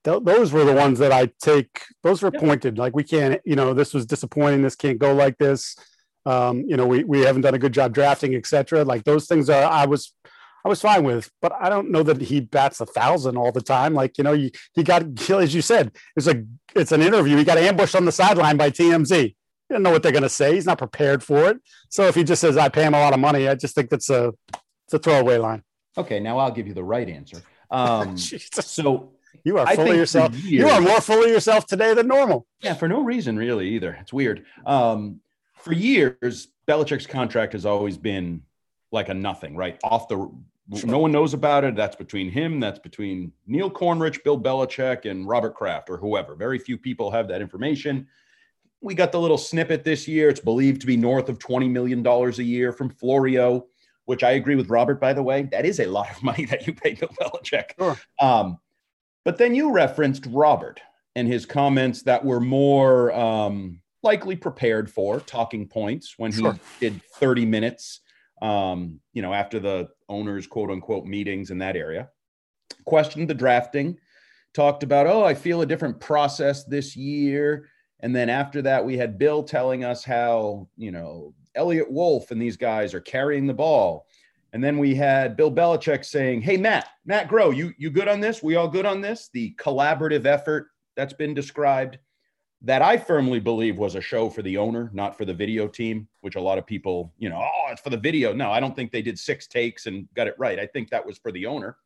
[0.04, 1.82] th- those were the ones that I take.
[2.04, 2.40] Those were Yeah.
[2.40, 2.78] pointed.
[2.78, 4.62] Like we can't, you know, this was disappointing.
[4.62, 5.74] This can't go like this.
[6.26, 8.84] Um, you know, we we haven't done a good job drafting, etc.
[8.84, 9.64] Like those things are.
[9.64, 10.12] I was.
[10.64, 13.62] I was fine with, but I don't know that he bats a thousand all the
[13.62, 13.94] time.
[13.94, 16.44] Like you know, you, he got as you said, it's a
[16.74, 17.36] it's an interview.
[17.36, 19.22] He got ambushed on the sideline by TMZ.
[19.22, 19.36] He
[19.68, 20.54] didn't know what they're going to say.
[20.54, 21.58] He's not prepared for it.
[21.88, 23.90] So if he just says, "I pay him a lot of money," I just think
[23.90, 24.34] that's a
[24.86, 25.62] it's a throwaway line.
[25.96, 27.42] Okay, now I'll give you the right answer.
[27.70, 29.12] Um, so
[29.44, 30.44] You are I full think of for yourself.
[30.44, 32.46] You are more full of yourself today than normal.
[32.60, 33.96] Yeah, for no reason really either.
[34.00, 34.44] It's weird.
[34.66, 35.20] Um,
[35.54, 38.42] for years, Belichick's contract has always been
[38.92, 39.78] like a nothing, right?
[39.82, 40.30] Off the
[40.84, 41.74] no one knows about it.
[41.74, 46.36] That's between him, that's between Neil Cornrich, Bill Belichick, and Robert Kraft or whoever.
[46.36, 48.06] Very few people have that information.
[48.80, 50.28] We got the little snippet this year.
[50.28, 53.66] It's believed to be north of $20 million a year from Florio,
[54.04, 55.42] which I agree with Robert, by the way.
[55.50, 57.72] That is a lot of money that you pay Bill Belichick.
[57.76, 57.98] Sure.
[58.20, 58.58] Um,
[59.24, 60.80] but then you referenced Robert
[61.16, 66.52] and his comments that were more um, likely prepared for talking points when Sure.
[66.78, 68.00] he did 30 minutes,
[68.40, 72.08] um, you know, after the owners' quote unquote meetings in that area.
[72.84, 73.98] Questioned the drafting,
[74.54, 77.68] talked about, oh, I feel a different process this year.
[78.00, 82.40] And then after that, we had Bill telling us how, you know, Eliot Wolf and
[82.40, 84.06] these guys are carrying the ball.
[84.52, 88.20] And then we had Bill Belichick saying, Hey, Matt, Matt Groh, you, you good on
[88.20, 88.42] this?
[88.42, 89.28] We all good on this?
[89.32, 91.98] The collaborative effort that's been described
[92.62, 96.06] that I firmly believe was a show for the owner, not for the video team,
[96.20, 98.34] which a lot of people, you know, oh, it's for the video.
[98.34, 100.58] No, I don't think they did six takes and got it right.
[100.58, 101.78] I think that was for the owner.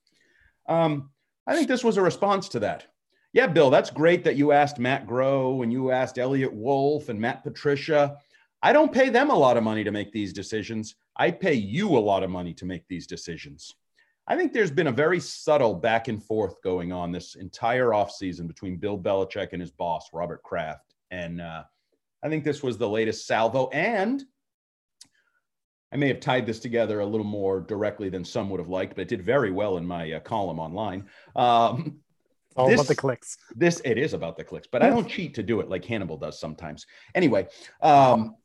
[0.69, 1.11] Um,
[1.47, 2.87] I think this was a response to that.
[3.33, 7.21] Yeah, Bill, that's great that you asked Matt Groh and you asked Eliot Wolf and
[7.21, 8.17] Matt Patricia.
[8.63, 10.97] I don't pay them a lot of money to make these decisions.
[11.17, 13.75] I pay you a lot of money to make these decisions.
[14.27, 18.47] I think there's been a very subtle back and forth going on this entire offseason
[18.47, 20.95] between Bill Belichick and his boss, Robert Kraft.
[21.11, 21.65] And uh,
[22.23, 23.69] I think this was the latest salvo.
[23.69, 24.25] And
[25.93, 28.97] I may have tied this together a little more directly than some would have liked,
[28.97, 31.05] but it did very well in my uh, column online.
[31.37, 32.01] Um,
[32.57, 33.37] All this- about the clicks.
[33.55, 36.19] this it is about the clicks, but I don't cheat to do it like Hannable
[36.21, 36.87] does sometimes.
[37.15, 37.47] Anyway,
[37.83, 38.37] um,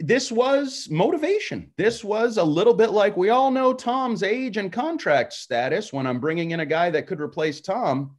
[0.00, 1.72] this was motivation.
[1.76, 6.06] This was a little bit like we all know Tom's age and contract status when
[6.06, 8.16] I'm bringing in a guy that could replace Tom.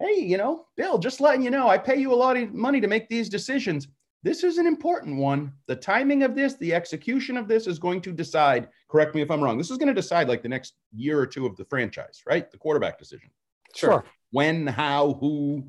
[0.00, 2.80] Hey, you know, Bill, just letting you know, I pay you a lot of money
[2.80, 3.86] to make these decisions.
[4.24, 5.52] This is an important one.
[5.66, 9.30] The timing of this, the execution of this is going to decide, correct me if
[9.30, 9.58] I'm wrong.
[9.58, 12.50] This is going to decide like the next year or two of the franchise, right?
[12.50, 13.30] The quarterback decision
[13.74, 14.04] Sure.
[14.30, 15.68] when, how, who.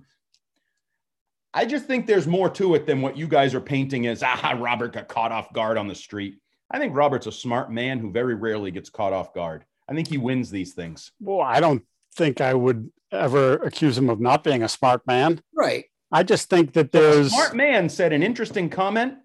[1.53, 4.55] I just think there's more to it than what you guys are painting as ah,
[4.59, 6.39] Robert got caught off guard on the street.
[6.71, 9.63] I think Robert's a smart man who very rarely gets caught off guard.
[9.87, 11.11] I think he wins these things.
[11.19, 11.83] Well, I don't
[12.15, 15.41] think I would ever accuse him of not being a smart man.
[15.53, 15.85] Right.
[16.11, 19.15] I just think that A there's, smart man said an interesting comment.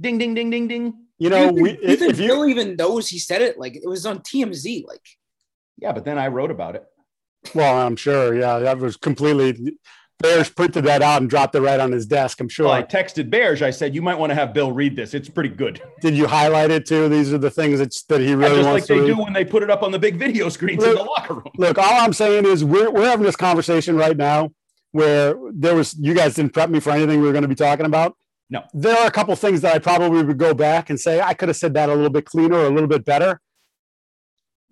[0.00, 0.94] Ding, ding, ding, ding, ding.
[1.18, 3.42] you know, you think, we, do you think if you, Bill even knows he said
[3.42, 3.58] it?
[3.58, 4.86] Like it was on TMZ.
[4.86, 5.02] Like
[5.78, 6.84] Yeah, but then I wrote about it.
[7.54, 8.34] well, I'm sure.
[8.34, 9.78] Yeah, that was completely,
[10.22, 12.40] Berj printed that out and dropped it right on his desk.
[12.40, 12.66] I'm sure.
[12.66, 13.60] Well, I texted Berj.
[13.60, 15.12] I said, you might want to have Bill read this.
[15.12, 15.82] It's pretty good.
[16.00, 17.08] Did you highlight it too?
[17.08, 19.06] These are the things that, that he Yeah, really just like wants they read.
[19.08, 21.50] do when they put it up on the big video screens in the locker room.
[21.58, 24.52] Look, all I'm saying is we're, we're having this conversation right now
[24.92, 27.54] where there was, you guys didn't prep me for anything we were going to be
[27.54, 28.16] talking about.
[28.48, 28.62] No.
[28.72, 31.48] There are a couple things that I probably would go back and say, I could
[31.48, 33.40] have said that a little bit cleaner or a little bit better.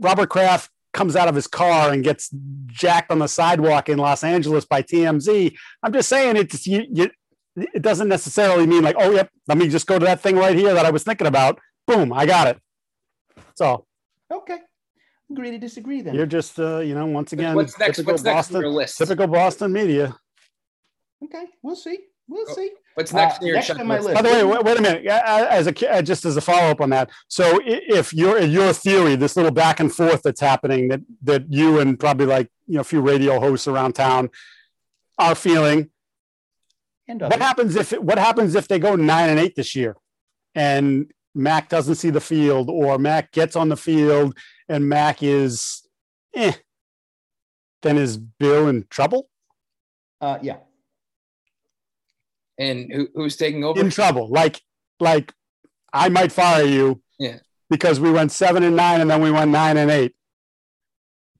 [0.00, 2.30] Robert Kraft comes out of his car and gets
[2.66, 5.54] jacked on the sidewalk in Los Angeles by TMZ.
[5.82, 7.10] I'm just saying it's, you, you,
[7.56, 10.56] it doesn't necessarily mean like, oh, yep, let me just go to that thing right
[10.56, 11.58] here that I was thinking about.
[11.86, 12.58] Boom, I got it.
[13.54, 13.86] So
[14.32, 14.58] Okay.
[15.30, 16.14] Agree to disagree then.
[16.14, 17.96] you're just, uh, you know, once again, what's next?
[17.96, 18.98] typical What's next on Boston, your list?
[18.98, 20.16] typical Boston media.
[21.24, 21.98] Okay, we'll see.
[22.28, 22.70] We'll Oh, see.
[22.94, 24.14] What's next Uh, on your next on my list.
[24.14, 25.06] By the way, wait, wait a minute.
[25.06, 28.72] Uh, As a uh, just as a follow up on that, so if your your
[28.72, 32.74] theory, this little back and forth that's happening, that that you and probably like you
[32.74, 34.30] know a few radio hosts around town
[35.18, 35.90] are feeling,
[37.08, 39.96] And what happens if what happens if they go nine and eight this year,
[40.54, 44.36] and Mac doesn't see the field, or Mac gets on the field
[44.68, 45.82] and Mac is,
[46.34, 46.52] eh,
[47.82, 49.28] then is Bill in trouble?
[50.20, 50.56] Uh, yeah.
[52.58, 53.80] And who, who's taking over?
[53.80, 54.28] in trouble.
[54.30, 54.60] Like,
[55.00, 55.32] like
[55.92, 57.02] I might fire you.
[57.18, 57.38] Yeah.
[57.70, 60.14] Because we went seven and nine, and then we went nine and eight.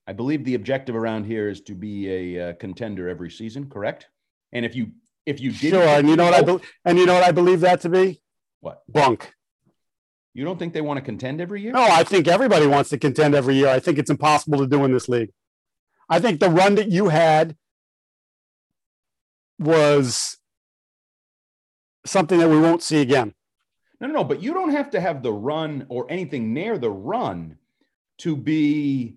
[0.06, 4.08] I believe the objective around here is to be a uh, contender every season, correct?
[4.52, 4.92] And if you
[5.26, 5.82] if you did Sure.
[5.82, 8.20] And you know what I be- and you know what I believe that to be
[8.60, 9.32] what bunk.
[10.34, 11.72] you don't think they want to contend every year?
[11.72, 13.68] No, I think everybody wants to contend every year.
[13.68, 15.30] I think it's impossible to do in this league.
[16.08, 17.56] I think the run that you had
[19.58, 20.38] was
[22.04, 23.34] something that we won't see again.
[24.00, 24.24] No, no, no.
[24.24, 27.56] But you don't have to have the run or anything near the run
[28.18, 29.16] to be.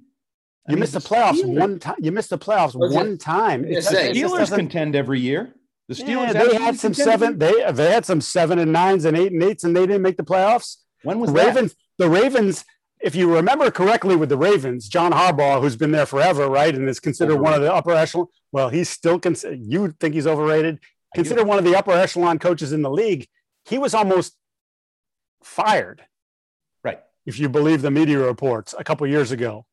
[0.67, 1.95] I You mean, missed the playoffs Steelers- one time.
[1.99, 3.63] You missed the playoffs Was it- one time.
[3.63, 5.53] I It's- gonna say, it just Steelers doesn't- contend every year.
[5.87, 7.37] The Steelers Yeah, they had some seven.
[7.37, 10.17] They they had some seven and nines and eight and eights, and they didn't make
[10.17, 10.77] the playoffs.
[11.03, 11.45] When was the that?
[11.47, 12.65] Ravens, the Ravens,
[12.99, 16.89] if you remember correctly with the Ravens, John Harbaugh, who's been there forever, right, and
[16.89, 18.27] is considered one of the upper echelon.
[18.51, 19.61] Well, he's still considered.
[19.63, 20.79] You think he's overrated?
[21.17, 23.27] Considered one of the upper echelon coaches in the league.
[23.65, 24.35] He was almost
[25.43, 26.03] fired,
[26.83, 26.99] Right.
[27.25, 29.65] if you believe the media reports a couple years ago.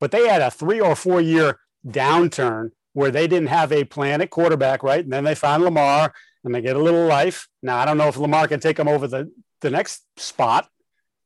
[0.00, 4.20] But they had a three or four year downturn where they didn't have a plan
[4.20, 5.04] at quarterback, right?
[5.04, 7.48] And then they found Lamar and they get a little life.
[7.62, 10.68] Now, I don't know if Lamar can take them over the, the next spot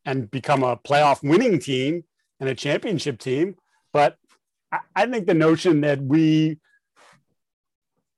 [0.05, 2.05] and become a playoff winning team
[2.38, 3.55] and a championship team.
[3.92, 4.18] But
[4.70, 6.59] I, I think the notion that we,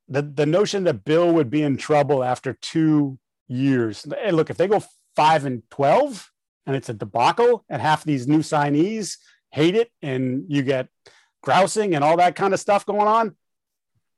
[0.09, 4.07] the, the notion that Bill would be in trouble after two years.
[4.21, 4.83] Hey, look, if they go
[5.15, 6.31] five and 12
[6.67, 9.19] and it's a debacle and half these new signees
[9.51, 10.89] hate it and you get
[11.43, 13.37] grousing and all that kind of stuff going on,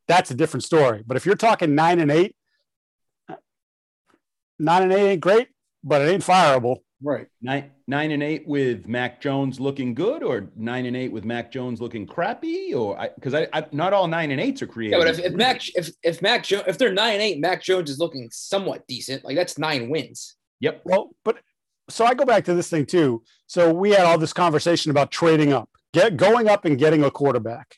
[0.07, 1.03] that's a different story.
[1.07, 2.35] But if you're talking nine and eight,
[4.59, 5.49] nine and eight ain't great,
[5.85, 6.79] but it ain't fireable.
[7.01, 7.29] Right.
[7.41, 11.53] Nine, nine and eight with Mac Jones looking good, or nine and eight with Mac
[11.53, 14.99] Jones looking crappy, or because I, I, not all nine and eights are Yeah, creative.
[14.99, 17.89] but if, if Mac if if Mac Jones if they're nine and eight, Mac Jones
[17.89, 19.25] is looking somewhat decent.
[19.25, 20.35] Like that's nine wins.
[20.59, 21.39] yep, Well, but
[21.89, 23.23] so I go back to this thing too.
[23.47, 27.11] So we had all this conversation about trading up, get going up and getting a
[27.13, 27.77] quarterback.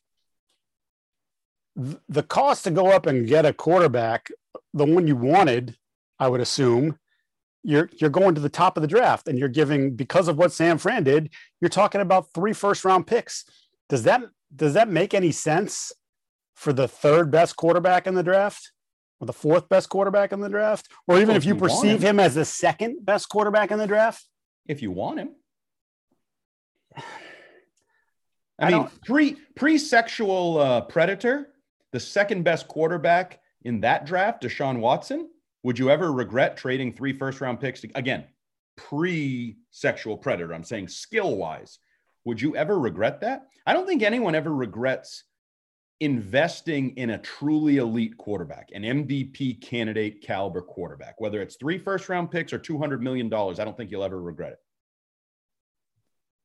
[2.09, 4.29] The cost to go up and get a quarterback,
[4.75, 5.77] the one you wanted,
[6.19, 6.99] I would assume,
[7.63, 10.53] you're you're going to the top of the draft and you're giving because of what
[10.53, 13.45] San Fran did, you're talking about three first round picks.
[13.89, 14.23] Does that
[14.55, 15.93] does that make any sense
[16.55, 18.73] for the third best quarterback in the draft?
[19.21, 20.89] Or the fourth best quarterback in the draft?
[21.07, 22.17] Or even Well, if you you perceive him.
[22.17, 24.25] him as the second best quarterback in the draft?
[24.67, 25.31] if you want him.
[26.97, 27.03] I,
[28.61, 31.49] I mean, pre pre sexual uh, predator,
[31.93, 35.29] the second best quarterback in that draft, Deshaun Watson.
[35.63, 37.81] Would you ever regret trading three first round picks?
[37.83, 38.25] To, again,
[38.77, 40.55] pre sexual predator.
[40.55, 41.79] I'm saying skill wise.
[42.25, 43.47] Would you ever regret that?
[43.67, 45.25] I don't think anyone ever regrets
[46.01, 52.09] investing in a truly elite quarterback, an MVP candidate caliber quarterback, whether it's three first
[52.09, 53.33] round picks or $200 million.
[53.33, 54.59] I don't think you'll ever regret it.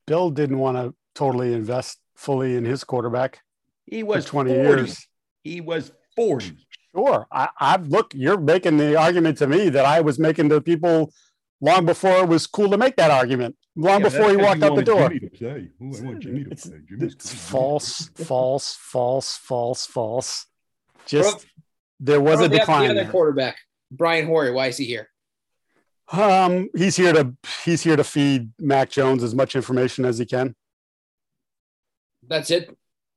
[0.08, 3.40] Bill didn't want to totally invest fully in his quarterback
[3.86, 4.62] He for was 20 40.
[4.62, 5.08] years.
[5.44, 6.65] He was 40.
[6.96, 7.28] Sure.
[7.32, 11.12] I, I look, you're making the argument to me that I was making to people
[11.60, 14.84] long before it was cool to make that argument, long before he walked out the
[14.84, 15.12] door.
[15.12, 20.46] It's, it's false, false, false, false, false.
[21.06, 21.46] Just
[22.00, 22.86] there was Or a the, decline.
[22.86, 23.12] The other there.
[23.12, 23.58] quarterback,
[23.92, 24.54] Brian Hoyer.
[24.54, 25.10] Why is he here?
[26.12, 30.26] Um, he's here to he's here to feed Mac Jones as much information as he
[30.26, 30.56] can.
[32.28, 32.76] That's it.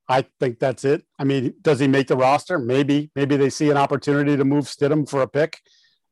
[0.09, 1.05] I think that's it.
[1.19, 2.59] I mean, does he make the roster?
[2.59, 3.11] Maybe.
[3.15, 5.61] Maybe they see an opportunity to move Stidham for a pick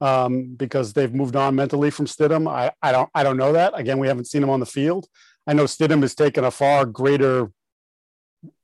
[0.01, 2.51] um, because they've moved on mentally from Stidham.
[2.51, 3.79] I, I don't I don't know that.
[3.79, 5.07] Again, we haven't seen him on the field.
[5.47, 7.51] I know Stidham has taken a far greater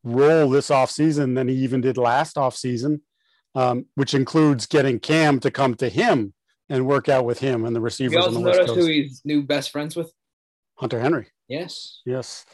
[0.05, 3.01] role this offseason than he even did last offseason,
[3.55, 6.35] um, which includes getting Cam to come to him
[6.69, 8.91] and work out with him and the receivers You on also the West notice who
[8.91, 10.13] he's new best friends with.
[10.77, 11.29] Hunter Henry.
[11.49, 12.01] Yes.
[12.05, 12.45] Yes.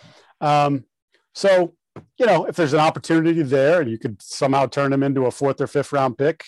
[0.41, 0.85] Um,
[1.35, 1.75] so,
[2.19, 5.31] you know, if there's an opportunity there and you could somehow turn him into a
[5.31, 6.45] fourth or fifth round pick.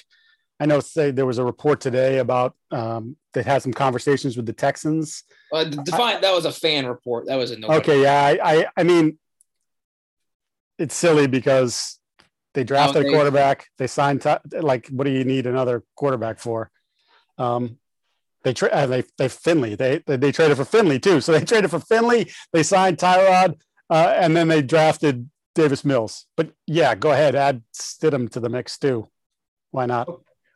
[0.63, 4.45] I know say there was a report today about um, that had some conversations with
[4.45, 5.25] the Texans.
[5.51, 7.27] Uh, define that was a fan report.
[7.29, 7.69] That was a no.
[7.69, 9.19] Okay, yeah, I, I, I mean,
[10.79, 11.99] it's silly because
[12.53, 16.39] they drafted they- a quarterback, they signed Ty- like, what do you need another quarterback
[16.39, 16.71] for?
[17.39, 17.79] Um,
[18.43, 21.45] they tra- uh, they they Finley they, they they traded for Finley too, so they
[21.45, 22.31] traded for Finley.
[22.53, 23.59] They signed Tyrod,
[23.89, 26.27] uh, and then they drafted Davis Mills.
[26.37, 29.09] But yeah, go ahead, add Stidham to the mix too.
[29.71, 30.09] Why not?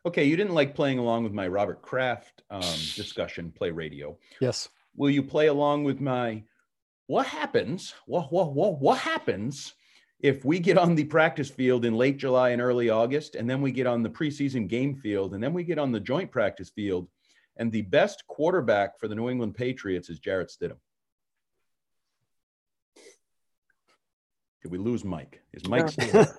[0.05, 2.61] Okay, you didn't like playing along with my Robert Kraft um,
[2.95, 4.17] discussion, play radio.
[4.39, 4.69] Yes.
[4.95, 6.43] Will you play along with my
[7.07, 7.93] what happens?
[8.05, 9.73] What, what, what, what happens
[10.19, 13.61] if we get on the practice field in late July and early August, and then
[13.61, 16.69] we get on the preseason game field, and then we get on the joint practice
[16.69, 17.07] field,
[17.57, 20.77] and the best quarterback for the New England Patriots is Jarrett Stidham?
[24.65, 25.43] Did we lose Mike?
[25.53, 26.37] Is Mike still there?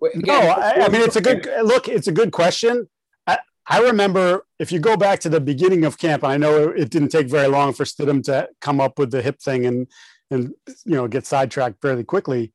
[0.00, 1.86] Wait, No, I, I mean it's a good look.
[1.86, 2.88] It's a good question.
[3.26, 6.70] I, I remember if you go back to the beginning of camp, and I know
[6.70, 9.86] it didn't take very long for Stidham to come up with the hip thing and
[10.30, 10.54] and
[10.86, 12.54] you know get sidetracked fairly quickly,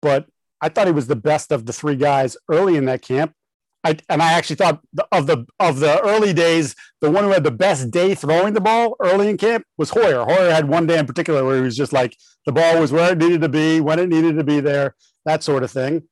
[0.00, 0.26] but
[0.62, 3.34] I thought he was the best of the three guys early in that camp.
[3.82, 7.44] I, and I actually thought of the of the early days, the one who had
[7.44, 10.24] the best day throwing the ball early in camp was Hoyer.
[10.24, 12.14] Hoyer had one day in particular where he was just like
[12.44, 15.42] the ball was where it needed to be, when it needed to be there, that
[15.42, 16.02] sort of thing.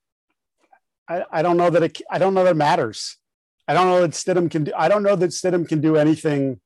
[1.08, 3.18] I, I don't know that it I don't know that matters.
[3.66, 6.60] I don't know that Stidham can do I don't know that Stidham can do anything.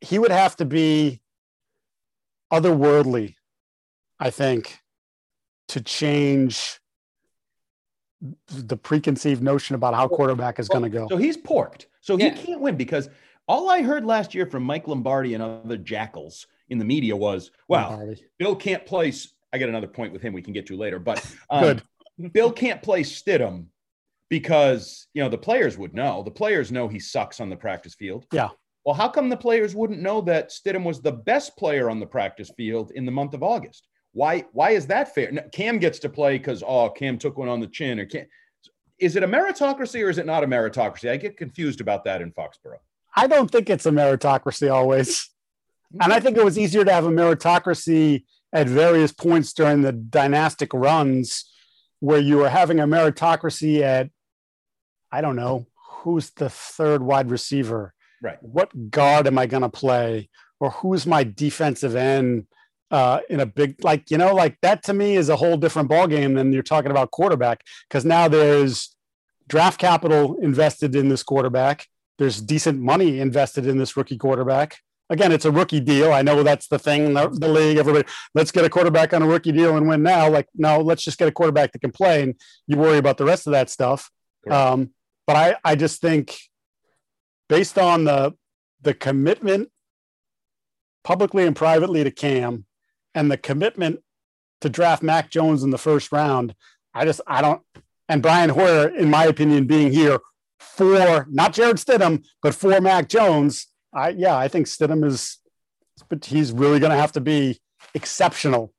[0.00, 1.20] He would have to be
[2.52, 3.34] otherworldly,
[4.18, 4.78] I think,
[5.68, 6.80] to change
[8.48, 11.06] the preconceived notion about how quarterback is going to go.
[11.08, 11.86] So he's porked.
[12.00, 12.30] So Yeah.
[12.34, 13.08] he can't win because
[13.48, 17.50] all I heard last year from Mike Lombardi and other jackals in the media was,
[17.68, 18.24] "Wow, Lombardi.
[18.38, 19.12] Bill can't play."
[19.52, 21.82] I got another point with him we can get to later, but um, Good.
[22.32, 23.66] Bill can't play Stidham
[24.28, 26.22] because you know the players would know.
[26.22, 28.26] The players know he sucks on the practice field.
[28.32, 28.48] Yeah.
[28.84, 32.06] Well, how come the players wouldn't know that Stidham was the best player on the
[32.06, 33.88] practice field in the month of August?
[34.16, 34.46] Why?
[34.52, 35.30] Why is that fair?
[35.30, 38.24] No, Cam gets to play because oh, Cam took one on the chin, or Cam.
[38.98, 41.10] Is it a meritocracy or is it not a meritocracy?
[41.10, 42.78] I get confused about that in Foxborough.
[43.14, 45.28] I don't think it's a meritocracy always.
[46.00, 48.24] And I think it was easier to have a meritocracy
[48.54, 51.44] at various points during the dynastic runs
[52.00, 54.08] where you were having a meritocracy at,
[55.12, 57.92] I don't know, who's the third wide receiver?
[58.22, 58.42] Right.
[58.42, 60.30] What guard am I going to play?
[60.58, 62.46] Or who's my defensive end
[62.90, 65.90] uh, in a big, like, you know, like that to me is a whole different
[65.90, 68.94] ballgame than you're talking about quarterback because now there's
[69.48, 71.86] draft capital invested in this quarterback
[72.18, 74.78] there's decent money invested in this rookie quarterback.
[75.08, 76.12] Again, it's a rookie deal.
[76.12, 77.76] I know that's the thing, the, the league.
[77.76, 80.28] Everybody, let's get a quarterback on a rookie deal and win now.
[80.28, 82.34] Like, no, let's just get a quarterback that can play, and
[82.66, 84.10] you worry about the rest of that stuff.
[84.44, 84.56] Correct.
[84.56, 84.90] Um,
[85.26, 86.36] but I, I just think,
[87.48, 88.34] based on the
[88.82, 89.68] the commitment
[91.04, 92.64] publicly and privately to Cam
[93.16, 94.00] and the commitment
[94.60, 96.54] to draft Mac Jones in the first round,
[96.94, 97.62] I just I don't
[98.08, 100.20] and Brian Hoyer, in my opinion, being here
[100.60, 105.38] for not Jarrett Stidham, but for Mac Jones, I yeah, I think Stidham is
[106.08, 107.58] but he's really gonna have to be
[107.94, 108.72] exceptional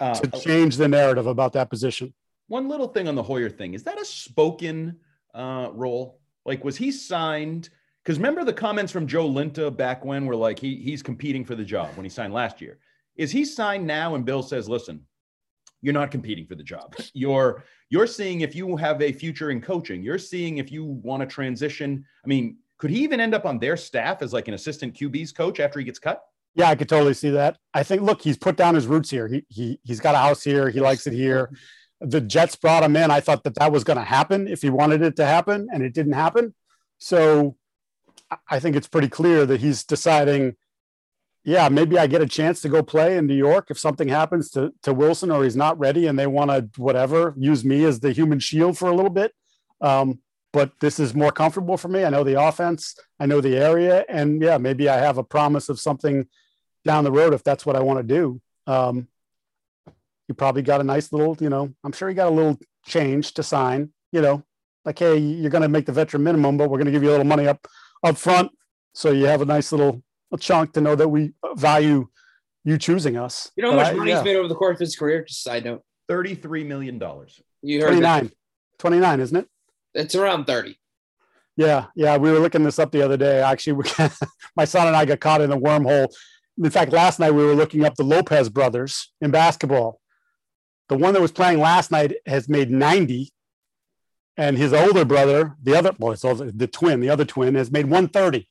[0.00, 2.12] Uh, to change the narrative about that position.
[2.48, 4.98] one little thing on the Hoyer thing is that a spoken
[5.34, 6.20] uh, role?
[6.44, 7.70] Like, was he signed?
[8.02, 11.54] Because remember the comments from Joe Linta back when were like he he's competing for
[11.56, 12.78] the job when he signed last year.
[13.16, 14.14] Is he signed now?
[14.14, 15.06] And Bill says, "Listen,
[15.82, 16.94] you're not competing for the job.
[17.14, 20.02] You're you're seeing if you have a future in coaching.
[20.02, 22.04] You're seeing if you want to transition.
[22.24, 25.30] I mean, could he even end up on their staff as like an assistant QB's
[25.30, 26.22] coach after he gets cut?
[26.56, 27.58] Yeah, I could totally see that.
[27.74, 29.28] I think look, he's put down his roots here.
[29.28, 30.68] He he he's got a house here.
[30.70, 31.50] He likes it here.
[32.00, 33.10] The Jets brought him in.
[33.10, 35.82] I thought that that was going to happen if he wanted it to happen, and
[35.82, 36.54] it didn't happen.
[36.98, 37.56] So
[38.50, 40.56] I- think it's pretty clear that he's deciding,
[41.46, 44.50] yeah, maybe I get a chance to go play in New York if something happens
[44.50, 48.00] to to Wilson or he's not ready and they want to whatever use me as
[48.00, 49.32] the human shield for a little bit.
[49.80, 50.18] Um,
[50.52, 52.04] but this is more comfortable for me.
[52.04, 55.68] I know the offense, I know the area, and yeah, maybe I have a promise
[55.68, 56.26] of something
[56.84, 58.40] down the road if that's what I want to do.
[58.66, 59.06] Um,
[60.26, 63.34] you probably got a nice little, you know, I'm sure you got a little change
[63.34, 64.42] to sign, you know,
[64.84, 67.10] like, hey, you're going to make the veteran minimum, but we're going to give you
[67.10, 67.68] a little money up
[68.02, 68.50] up front,
[68.94, 70.02] so you have a nice little
[70.32, 72.08] a chunk to know that we value
[72.64, 73.50] you choosing us.
[73.56, 75.24] You know how much I- money yeah, he's made over the course of his career?
[75.24, 75.82] Just a side note.
[76.08, 77.40] Thirty-three million dollars.
[77.62, 78.20] You heard that.
[78.20, 78.32] 29,
[78.78, 79.48] 29, isn't it?
[79.94, 80.78] It's around 30.
[81.56, 83.40] Yeah, yeah, we were looking this up the other day.
[83.40, 83.84] Actually, we,
[84.56, 86.08] my son and I got caught in a wormhole.
[86.62, 90.00] In fact, last night we were looking up the Lopez brothers in basketball.
[90.88, 93.32] The one that was playing last night has made 90,
[94.36, 97.70] and his older brother, the other, well, it's older, the twin, the other twin, has
[97.70, 98.48] made 130.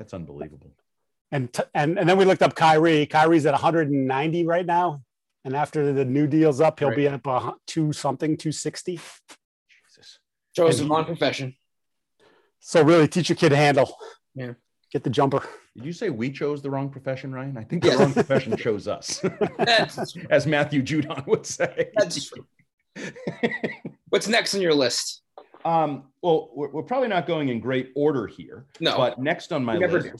[0.00, 0.72] That's unbelievable.
[1.30, 3.04] And t- and and then we looked up Kyrie.
[3.04, 5.02] Kyrie's at 190 right now,
[5.44, 6.96] and after the new deal's up, he'll Right.
[6.96, 8.96] be up a two something, 260.
[8.96, 10.18] Jesus.
[10.56, 11.54] Chose And the wrong profession.
[12.60, 13.94] So really, teach your kid to handle.
[14.34, 14.54] Yeah.
[14.90, 15.42] Get the jumper.
[15.76, 17.58] Did you say we chose the wrong profession, Ryan?
[17.58, 19.22] I think the wrong profession chose us,
[20.30, 21.90] as Matthew Judon would say.
[21.94, 22.46] that's true.
[24.08, 25.22] What's next on your list?
[25.64, 28.66] Um, well, we're, we're probably not going in great order here.
[28.80, 28.96] No.
[28.96, 30.18] But next on my list, do.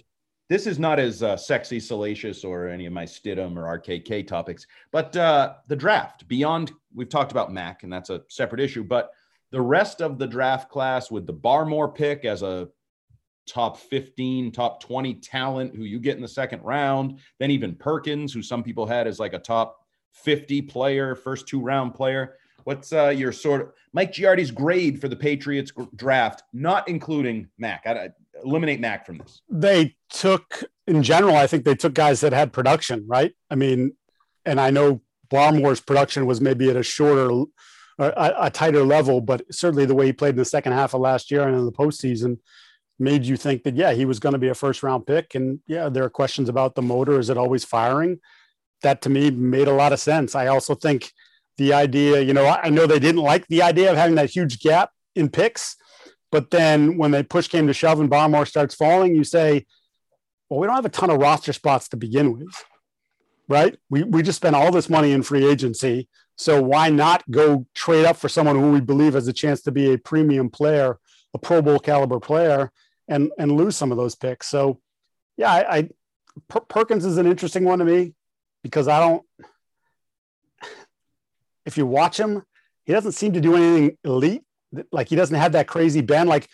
[0.49, 4.67] this is not as uh, sexy, salacious, or any of my Stidham or RKK topics,
[4.93, 6.27] but uh, the draft.
[6.29, 8.85] Beyond, we've talked about Mac, and that's a separate issue.
[8.85, 9.11] But
[9.51, 12.69] the rest of the draft class, with the Barmore pick as a
[13.47, 18.33] top 15, top 20 talent who you get in the second round, then even Perkins,
[18.33, 19.79] who some people had as like a top
[20.13, 22.37] 50 player, first two round player.
[22.65, 27.83] What's uh, your sort of Mike Giardi's grade for the Patriots draft, not including Mac?
[27.87, 28.09] I, I-
[28.43, 29.43] eliminate Mac from this.
[29.51, 33.33] they took in general i think they took guys that had production right?
[33.51, 33.93] I mean
[34.47, 37.29] and i know barmore's production was maybe at a shorter
[37.99, 41.03] a, a tighter level but certainly the way he played in the second half of
[41.03, 42.39] last year and in the postseason
[42.99, 45.35] made you think that yeah he was going to be a first round pick.
[45.35, 47.19] And yeah there are questions about the motor.
[47.19, 48.21] Is it always firing?
[48.83, 50.35] That to me made a lot of sense.
[50.35, 51.13] I also think
[51.59, 54.61] the idea you know i know they didn't like the idea of having that huge
[54.61, 55.77] gap in picks
[56.31, 59.67] but then when they push came to shove and Barmore starts falling, you say,
[60.49, 62.65] well, we don't have a ton of roster spots to begin with,
[63.49, 63.77] right?
[63.89, 66.09] We, we just spent all this money in free agency.
[66.37, 69.73] So why not go trade up for someone who we believe has a chance to
[69.73, 70.99] be a premium player,
[71.35, 72.71] a Pro Bowl caliber player,
[73.09, 74.47] and, and lose some of those picks?
[74.47, 74.81] So,
[75.37, 75.89] yeah, I, I
[76.49, 78.15] Per- Perkins is an interesting one to me
[78.63, 79.23] because I don't,
[81.71, 82.43] if you watch him,
[82.85, 84.43] he doesn't seem to do anything elite
[84.93, 86.29] like he doesn't have that crazy bend.
[86.29, 86.49] Like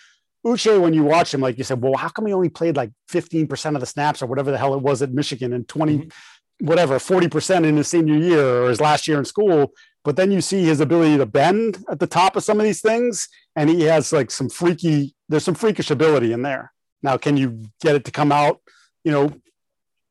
[0.45, 2.91] Uche, when you watch him, like you said, well, how come he only played like
[3.11, 6.67] 15% of the snaps or whatever the hell it was at Michigan and 20, mm-hmm.
[6.67, 9.73] whatever, 40% in his senior year or his last year in school.
[10.05, 12.81] But then you see his ability to bend at the top of some of these
[12.81, 13.29] things.
[13.57, 16.73] And he has like some freaky, there's some freakish ability in there.
[17.03, 18.61] Now, can you get it to come out,
[19.05, 19.33] you know,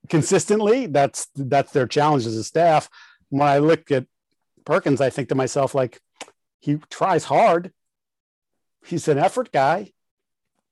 [0.10, 0.86] consistently?
[0.88, 2.90] That's, that's their challenge as a staff.
[3.30, 4.06] When I look at
[4.66, 6.02] Perkins, I think to myself, like,
[6.60, 7.72] he tries hard
[8.86, 9.92] he's an effort guy.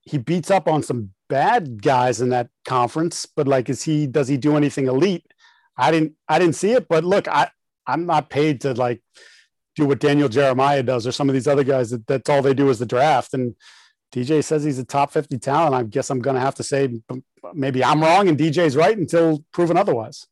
[0.01, 4.27] He beats up on some bad guys in that conference, but like, is he, does
[4.27, 5.25] he do anything elite?
[5.77, 7.49] I didn't, I didn't see it, but look, I,
[7.87, 9.01] I'm not paid to like
[9.75, 12.53] do what Daniel Jeremiah does or some of these other guys that that's all they
[12.53, 13.33] do is the draft.
[13.33, 13.55] And
[14.13, 15.73] DJ says he's a top 50 talent.
[15.73, 17.01] I guess I'm going to have to say
[17.53, 20.27] maybe I'm wrong and DJ's right until proven otherwise.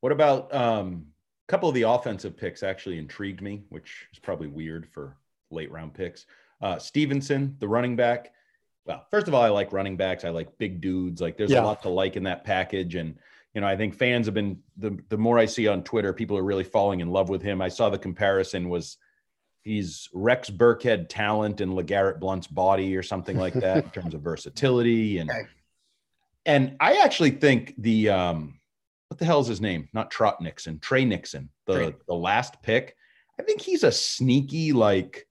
[0.00, 1.06] What about um,
[1.46, 5.16] a couple of the offensive picks actually intrigued me, which is probably weird for
[5.50, 6.26] late round picks.
[6.60, 8.32] Uh, Stevenson, the running back,
[8.84, 10.24] well, first of all, I like running backs.
[10.24, 11.20] I like big dudes.
[11.20, 11.62] Like there's Yeah.
[11.62, 12.94] a lot to like in that package.
[12.94, 13.16] And,
[13.54, 16.36] you know, I think fans have been the the more I see on Twitter, people
[16.36, 17.60] are really falling in love with him.
[17.62, 18.96] I saw the comparison was
[19.62, 24.20] he's Rex Burkhead talent and LeGarrette Blunt's body or something like that in terms of
[24.20, 25.18] versatility.
[25.18, 25.30] And
[26.44, 28.60] and I actually think the um
[29.08, 29.88] what the hell is his name?
[29.92, 31.94] Not Trot Nixon, Tre Nixon, the Tre.
[32.08, 32.96] the last pick.
[33.38, 35.26] I think he's a sneaky like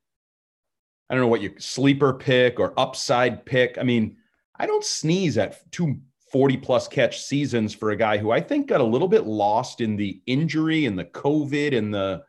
[1.09, 3.77] I don't know what you sleeper pick or upside pick.
[3.77, 4.17] I mean,
[4.57, 5.99] I don't sneeze at two
[6.31, 9.81] 40 plus catch seasons for a guy who I think got a little bit lost
[9.81, 12.23] in the injury and the COVID and the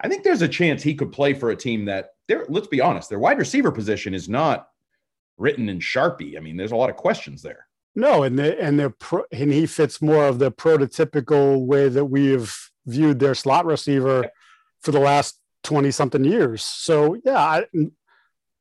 [0.00, 2.80] I think there's a chance he could play for a team that there let's be
[2.80, 4.68] honest, their wide receiver position is not
[5.38, 6.36] written in Sharpie.
[6.36, 7.66] I mean, there's a lot of questions there.
[7.96, 12.04] No, and the and the pro, and he fits more of the prototypical way that
[12.04, 14.30] we have viewed their slot receiver
[14.82, 16.62] for the last twenty something years.
[16.62, 17.64] So yeah, I,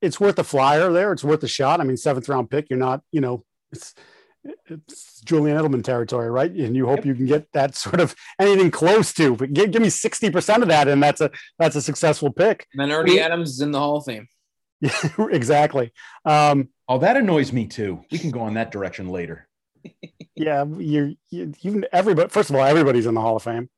[0.01, 1.11] it's worth a flyer there.
[1.11, 1.81] It's worth a shot.
[1.81, 2.69] I mean, seventh round pick.
[2.69, 3.93] You're not, you know, it's
[4.67, 6.51] it's Julian Edelman territory, right?
[6.51, 7.05] And you hope Yep.
[7.05, 9.35] you can get that sort of anything close to.
[9.35, 11.29] But give, give me sixty percent of that, and that's a
[11.59, 12.67] that's a successful pick.
[12.73, 14.27] And then Ernie Adams is in the Hall of Fame.
[14.79, 14.91] Yeah,
[15.31, 15.91] exactly.
[16.23, 18.01] Um, Oh, that annoys me too.
[18.11, 19.47] We can go on that direction later.
[20.35, 22.29] yeah, you you you everybody.
[22.29, 23.69] First of all, everybody's in the Hall of Fame.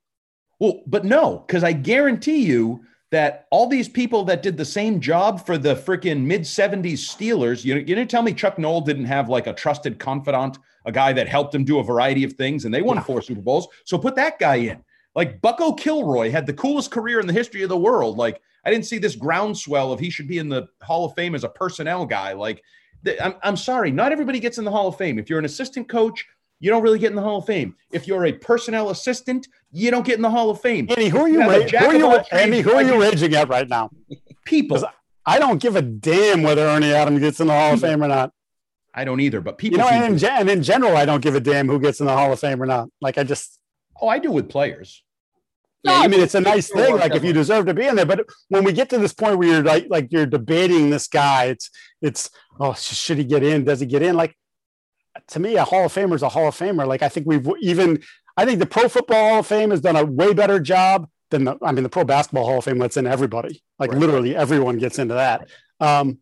[0.60, 2.82] Well, but no, because I guarantee you
[3.12, 7.64] that all these people that did the same job for the freaking mid 70s Steelers,
[7.64, 11.14] you, you didn't tell me Chuck Noll didn't have like a trusted confidant, a guy
[11.14, 13.04] that helped him do a variety of things, and they won Yeah.
[13.04, 13.68] four Super Bowls.
[13.86, 14.84] So put that guy in.
[15.16, 18.18] Like Bucko Kilroy had the coolest career in the history of the world.
[18.18, 21.34] Like I didn't see this groundswell of he should be in the Hall of Fame
[21.36, 22.34] as a personnel guy.
[22.34, 22.62] Like
[23.22, 25.18] I'm, I'm sorry, not everybody gets in the Hall of Fame.
[25.20, 26.26] If you're an assistant coach,
[26.60, 27.76] you don't really get in the Hall of Fame.
[27.92, 30.88] If you're a personnel assistant, you don't get in the Hall of Fame.
[30.90, 31.44] Andy, who are You you?
[31.44, 32.10] who are you?
[32.10, 33.90] trades, Andy, who are you raging at right now?
[34.46, 34.84] People,
[35.26, 38.08] I don't give a damn whether Ernie Adams gets in the Hall of Fame or
[38.08, 38.32] not.
[38.94, 39.78] I don't either, but You people.
[39.86, 42.14] know, and in, and in general, I don't give a damn who gets in the
[42.14, 42.90] Hall of Fame or not.
[43.02, 43.60] Like I just,
[44.02, 45.04] oh, I do with players.
[45.84, 46.96] No, Yeah, I mean it's a nice thing.
[46.98, 49.38] Like if you deserve to be in there, but when we get to this point
[49.38, 51.70] where you're like, like you're debating this guy, it's,
[52.02, 53.64] it's, oh, should he get in?
[53.64, 54.16] Does he get in?
[54.16, 54.36] Like
[55.30, 56.86] to me, a Hall of Famer is a Hall of Famer.
[56.88, 58.02] Like I think we've even,
[58.36, 61.44] I think the Pro Football Hall of Fame has done a way better job than
[61.46, 63.64] the, I mean, the Pro Basketball Hall of Fame lets in everybody.
[63.80, 64.00] Like Right.
[64.00, 65.50] literally everyone gets into that.
[65.80, 66.20] Um,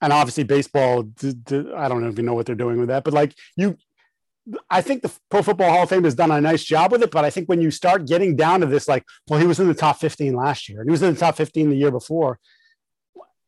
[0.00, 3.14] and obviously baseball, d- d- I don't even know what they're doing with that, but
[3.14, 3.76] like you,
[4.68, 7.10] I think the Pro Football Hall of Fame has done a nice job with it.
[7.10, 9.68] But I think when you start getting down to this, like, well, he was in
[9.68, 12.38] the top 15 last year and he was in the top 15 the year before.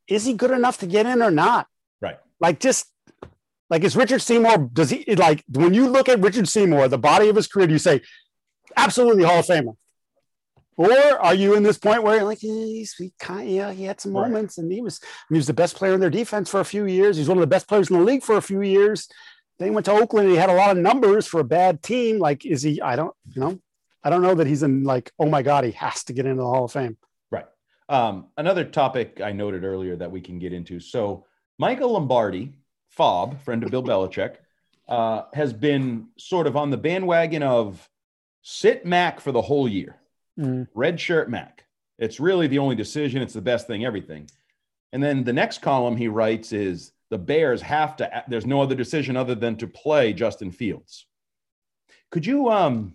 [0.08, 1.66] Is he good enough to get in or not?
[2.00, 2.18] Right.
[2.40, 2.86] Like, just
[3.68, 7.28] like, is Richard Seymour, does he like when you look at Richard Seymour, the body
[7.28, 8.00] of his career, do you say,
[8.76, 9.76] absolutely Hall of Famer?
[10.78, 14.00] Or are you in this point where you're like, he's, he kind yeah, he had
[14.00, 14.28] some Right.
[14.28, 16.84] moments and he was, he was the best player in their defense for a few
[16.84, 17.16] years.
[17.16, 19.08] He's one of the best players in the league for a few years.
[19.58, 21.82] Then he went to Oakland and he had a lot of numbers for a bad
[21.82, 22.18] team.
[22.18, 23.58] Like, is he, I don't, you know,
[24.04, 26.42] I don't know that he's in like, oh my God, he has to get into
[26.42, 26.96] the Hall of Fame.
[27.30, 27.46] Right.
[27.88, 30.78] Um, another topic I noted earlier that we can get into.
[30.78, 31.24] So
[31.58, 32.52] Michael Lombardi,
[32.90, 34.36] Fob, friend of Bill Belichick,
[34.88, 37.88] uh, has been sort of on the bandwagon of
[38.42, 39.96] sit Mac for the whole year.
[40.38, 40.68] Mm.
[40.74, 41.64] Red shirt Mac.
[41.98, 43.22] It's really the only decision.
[43.22, 44.28] It's the best thing, everything.
[44.92, 48.74] And then the next column he writes is the Bears have to, there's no other
[48.74, 51.06] decision other than to play Justin Fields.
[52.10, 52.94] Could you, um,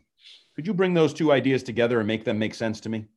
[0.56, 3.08] could you bring those two ideas together and make them make sense to me?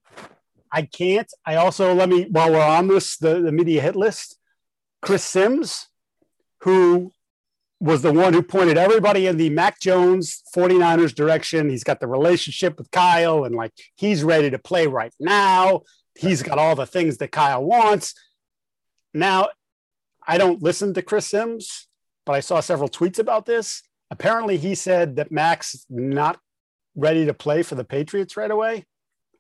[0.75, 1.33] I can't.
[1.47, 4.37] I also let me while we're on this the, the media hit list,
[5.03, 5.87] Chris Sims,
[6.63, 7.13] who
[7.79, 11.69] was the one who pointed everybody in the Mac Jones 49ers direction.
[11.69, 15.83] He's got the relationship with Kyle and like he's ready to play right now.
[16.17, 18.15] He's got all the things that Kyle wants.
[19.13, 19.51] Now,
[20.27, 21.89] I don't listen to Chris Sims,
[22.27, 23.83] but I saw several tweets about this.
[24.11, 26.39] Apparently, he said that Mac's not
[26.97, 28.87] ready to play for the Patriots right away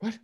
[0.00, 0.18] What?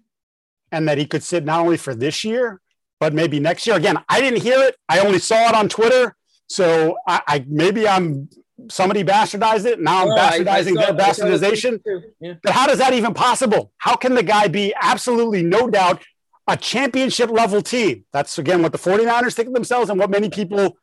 [0.73, 2.61] and that he could sit not only for this year,
[2.99, 3.77] but maybe next year.
[3.77, 4.77] Again, I didn't hear it.
[4.89, 6.17] I only saw it on Twitter.
[6.49, 8.29] So I, I maybe I'm
[8.71, 9.81] somebody bastardized it.
[9.81, 11.81] Now I'm I- I bastardizing saw- their I saw the tweet bastardization.
[12.21, 12.35] Yeah.
[12.43, 13.73] But how does that even possible?
[13.79, 16.03] How can the guy be absolutely no doubt
[16.47, 18.05] a championship level team?
[18.13, 20.77] That's again what the 49ers think of themselves and what many people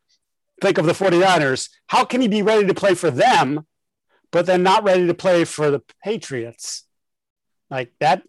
[0.62, 1.70] think of the 49ers.
[1.88, 3.66] How can he be ready to play for them,
[4.32, 6.84] but then not ready to play for the Patriots?
[7.70, 8.24] Like that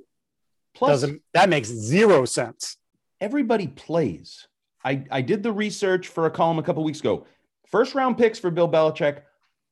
[0.74, 2.76] Plus, doesn't that makes zero sense.
[3.20, 4.46] everybody plays.
[4.84, 7.26] I, I did the research for a column a couple weeks ago.
[7.66, 9.22] First round picks for Bill Belichick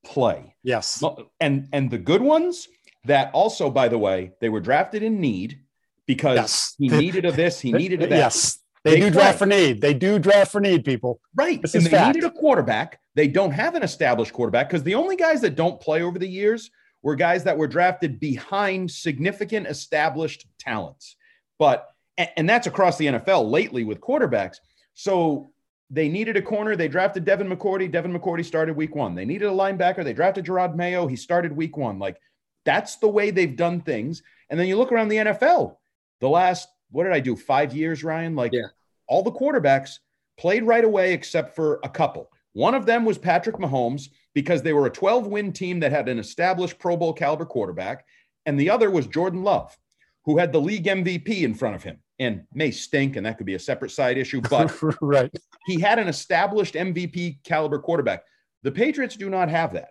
[0.05, 0.55] play.
[0.63, 1.03] Yes.
[1.41, 2.69] And and the good ones
[3.05, 5.61] that also, by the way, they were drafted in need
[6.07, 6.75] because Yes.
[6.79, 8.17] he needed a this, he needed a that.
[8.17, 8.59] Yes.
[8.85, 9.11] They, They do play.
[9.11, 9.81] draft for need.
[9.81, 11.21] They do draft for need, people.
[11.35, 11.61] Right.
[11.61, 12.15] This and they fact.
[12.15, 13.01] needed a quarterback.
[13.17, 16.29] they don't have an established quarterback because the only guys that don't play over the
[16.29, 16.71] years
[17.03, 21.17] were guys that were drafted behind significant established talents.
[21.59, 21.89] But
[22.37, 24.57] and that's across the NFL lately with quarterbacks.
[24.95, 25.51] So
[25.91, 26.75] they needed a corner.
[26.77, 27.91] They drafted Devin McCourty.
[27.91, 29.15] Devin McCourty started week one.
[29.15, 30.03] They needed a linebacker.
[30.05, 31.07] They drafted Jerod Mayo.
[31.07, 31.99] He started week one.
[31.99, 32.19] Like
[32.65, 34.23] that's the way they've done things.
[34.49, 35.77] And then you look around the NFL,
[36.21, 37.37] the last, what did I do?
[37.37, 38.35] Five years, Ryan?
[38.35, 38.67] Like Yeah.
[39.07, 39.99] all the quarterbacks
[40.39, 42.31] played right away except for a couple.
[42.53, 46.09] One of them was Patrick Mahomes because they were a 12 win team that had
[46.09, 48.07] an established Pro Bowl caliber quarterback.
[48.47, 49.77] And the other was Jordan Love,
[50.25, 53.17] who had the league MVP in front of him and may stink.
[53.17, 55.31] And that could be a separate side issue, but right.
[55.67, 58.25] he had an established MVP caliber quarterback.
[58.63, 59.91] The Patriots do not have that.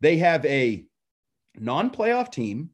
[0.00, 0.84] They have a
[1.56, 2.70] non playoff team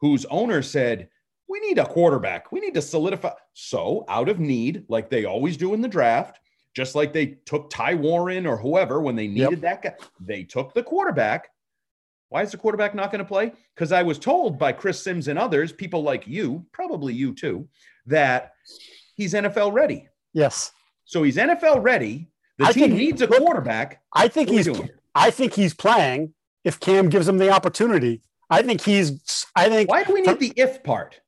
[0.00, 1.08] whose owner said,
[1.48, 2.50] We need a quarterback.
[2.52, 3.30] We need to solidify.
[3.54, 6.40] So, out of need, like they always do in the draft,
[6.74, 10.74] just like they took Ty Warren or whoever when they needed that guy, they took
[10.74, 11.48] the quarterback.
[12.28, 13.52] Why is the quarterback not going to play?
[13.74, 17.68] Because I was told by Chris Sims and others, people like you, probably you too,
[18.06, 18.52] that
[19.14, 20.08] he's NFL ready.
[20.32, 20.72] Yes.
[21.04, 22.28] So he's NFL ready.
[22.58, 24.02] The I team think- needs a look, quarterback.
[24.12, 24.80] I think What he's?
[25.14, 26.34] I think he's playing
[26.64, 28.22] if Cam gives him the opportunity.
[28.48, 31.20] I think he's I think Why do we need the if part?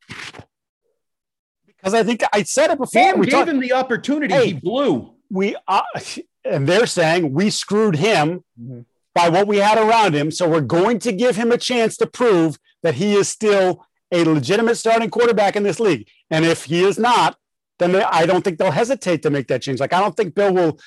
[1.66, 3.00] because I think I said it before.
[3.02, 4.34] Cam we gave talked, him the opportunity.
[4.34, 4.46] Hey.
[4.48, 5.14] he blew.
[5.30, 5.82] we uh,
[6.44, 8.80] and they're saying we screwed him Mm-hmm.
[9.14, 10.30] by what we had around him.
[10.30, 14.24] So we're going to give him a chance to prove that he is still a
[14.24, 16.08] legitimate starting quarterback in this league.
[16.30, 17.36] And if he is not,
[17.78, 19.78] then they, I don't think they'll hesitate to make that change.
[19.80, 20.78] Like I don't think Bill will,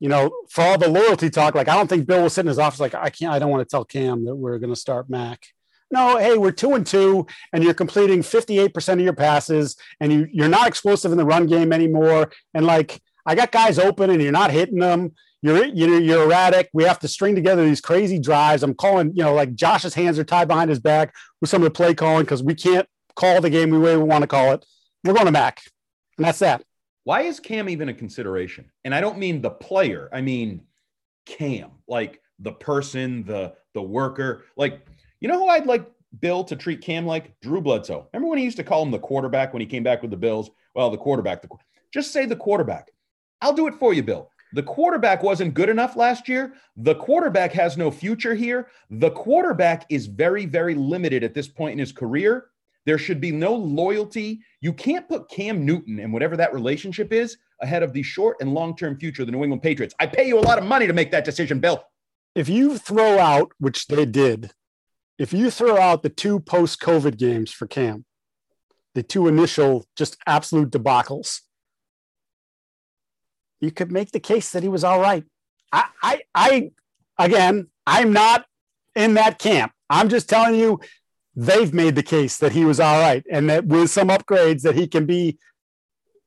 [0.00, 2.46] you know, for all the loyalty talk, like I don't think Bill will sit in
[2.48, 3.32] his office like I can't.
[3.32, 5.46] I don't want to tell Cam that we're going to start Mac.
[5.90, 10.28] No, hey, we're two and two, and you're completing 58% of your passes, and you,
[10.30, 12.30] you're not explosive in the run game anymore.
[12.52, 15.12] And like, I got guys open, and you're not hitting them.
[15.40, 16.68] You're you're, you're erratic.
[16.72, 18.62] We have to string together these crazy drives.
[18.62, 21.66] I'm calling, you know, like Josh's hands are tied behind his back with some of
[21.66, 24.52] the play calling because we can't call the game the way we want to call
[24.52, 24.66] it.
[25.04, 25.62] We're going to Mac,
[26.16, 26.64] and that's that.
[27.04, 28.70] Why is Cam even a consideration?
[28.84, 30.10] And I don't mean the player.
[30.12, 30.62] I mean
[31.24, 34.44] Cam, like the person, the the worker.
[34.56, 34.86] Like,
[35.20, 35.90] you know who I'd like
[36.20, 37.38] Bill to treat Cam like?
[37.40, 38.08] Drew Bledsoe.
[38.12, 40.16] Remember when he used to call him the quarterback when he came back with the
[40.16, 40.50] Bills?
[40.74, 41.42] Well, the quarterback.
[41.42, 41.48] The,
[41.92, 42.90] just say the quarterback.
[43.40, 44.30] I'll do it for you, Bill.
[44.54, 46.54] The quarterback wasn't good enough last year.
[46.76, 48.68] The quarterback has no future here.
[48.90, 52.46] The quarterback is very, very limited at this point in his career.
[52.86, 54.40] There should be no loyalty.
[54.62, 58.54] You can't put Cam Newton and whatever that relationship is ahead of the short and
[58.54, 59.94] long term future of the New England Patriots.
[60.00, 61.84] I pay you a lot of money to make that decision, Bill.
[62.34, 64.52] If you throw out, which they did,
[65.18, 68.04] if you throw out the two post COVID games for Cam,
[68.94, 71.40] the two initial just absolute debacles,
[73.60, 75.24] you could make the case that he was all right.
[75.72, 76.70] I, I, I
[77.18, 78.46] again, I'm not
[78.94, 79.72] in that camp.
[79.90, 80.80] I'm just telling you,
[81.34, 84.76] they've made the case that he was all right, and that with some upgrades, that
[84.76, 85.38] he can be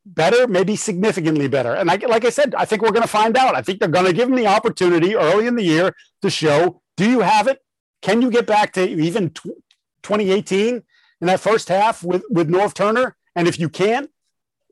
[0.06, 1.74] better, maybe significantly better.
[1.74, 3.56] And I, like I said, I think we're going to find out.
[3.56, 6.82] I think they're going to give him the opportunity early in the year to show:
[6.98, 7.60] Do you have it?
[8.02, 9.62] Can you get back to even tw-
[10.04, 10.76] 2018
[11.22, 13.16] in that first half with with Norv Turner?
[13.36, 14.10] And if you can't,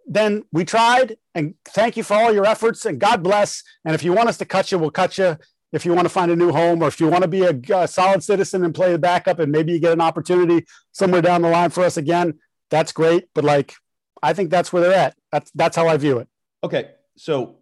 [0.05, 1.17] then we tried.
[1.36, 2.86] And thank you for all your efforts.
[2.86, 3.63] And God bless.
[3.86, 5.38] And if you want us to cut you, we'll cut you.
[5.71, 7.75] If you want to find a new home, or if you want to be a,
[7.75, 11.43] uh solid citizen and play the backup, and maybe you get an opportunity somewhere down
[11.43, 12.39] the line for us again,
[12.71, 13.30] that's great.
[13.36, 13.75] But like,
[14.23, 15.15] I think that's where they're at.
[15.32, 16.27] That's that's how I view it.
[16.63, 17.57] Okay, so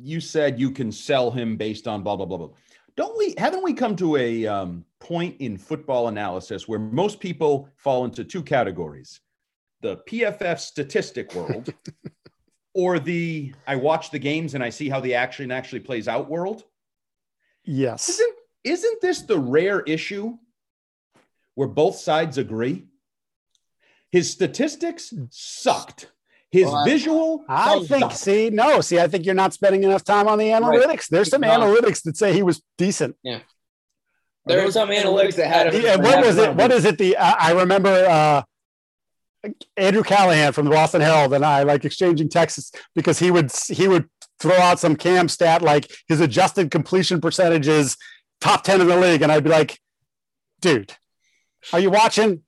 [0.00, 2.50] you said you can sell him based on blah blah blah blah.
[2.96, 3.34] Don't we?
[3.38, 8.24] Haven't we come to a um, point in football analysis where most people fall into
[8.24, 9.20] two categories:
[9.80, 11.72] the PFF statistic world,
[12.74, 16.28] or the I watch the games and I see how the action actually plays out
[16.28, 16.64] world.
[17.64, 18.08] Yes.
[18.08, 18.34] Isn't
[18.64, 20.36] isn't this the rare issue
[21.54, 22.86] where both sides agree?
[24.10, 26.12] His statistics sucked.
[26.52, 27.44] His Well, visual.
[27.48, 27.88] I think.
[28.04, 28.16] sucked.
[28.18, 31.08] See, no, see, I think you're not spending enough time on the analytics.
[31.08, 31.48] There's some No.
[31.48, 33.16] analytics that say he was decent.
[33.24, 33.40] Yeah.
[34.44, 36.02] There was some analytics that had Yeah, him.
[36.02, 36.54] what was it?
[36.54, 36.98] What is it?
[36.98, 38.42] The I, I remember uh,
[39.76, 43.88] Andrew Callahan from the Boston Herald and I like exchanging texts because he would he
[43.88, 47.96] would throw out some cam stat like his adjusted completion percentages
[48.40, 49.78] top ten in the league, and I'd be like,
[50.60, 50.92] dude,
[51.72, 52.42] are you watching?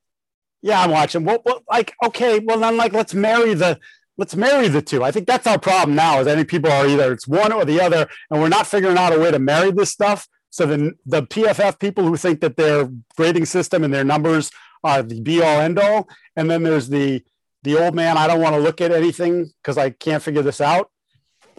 [0.64, 1.24] Yeah, I'm watching.
[1.24, 1.42] What?
[1.70, 3.78] Like, okay, well then, like, let's marry the
[4.16, 5.04] let's marry the two.
[5.04, 6.20] I think that's our problem now.
[6.20, 8.96] Is I think people are either it's one or the other, and we're not figuring
[8.96, 10.26] out a way to marry this stuff.
[10.48, 14.50] So then the PFF people who think that their grading system and their numbers
[14.82, 17.22] are the be all end all, and then there's the
[17.62, 18.16] the old man.
[18.16, 20.90] I don't want to look at anything because I can't figure this out.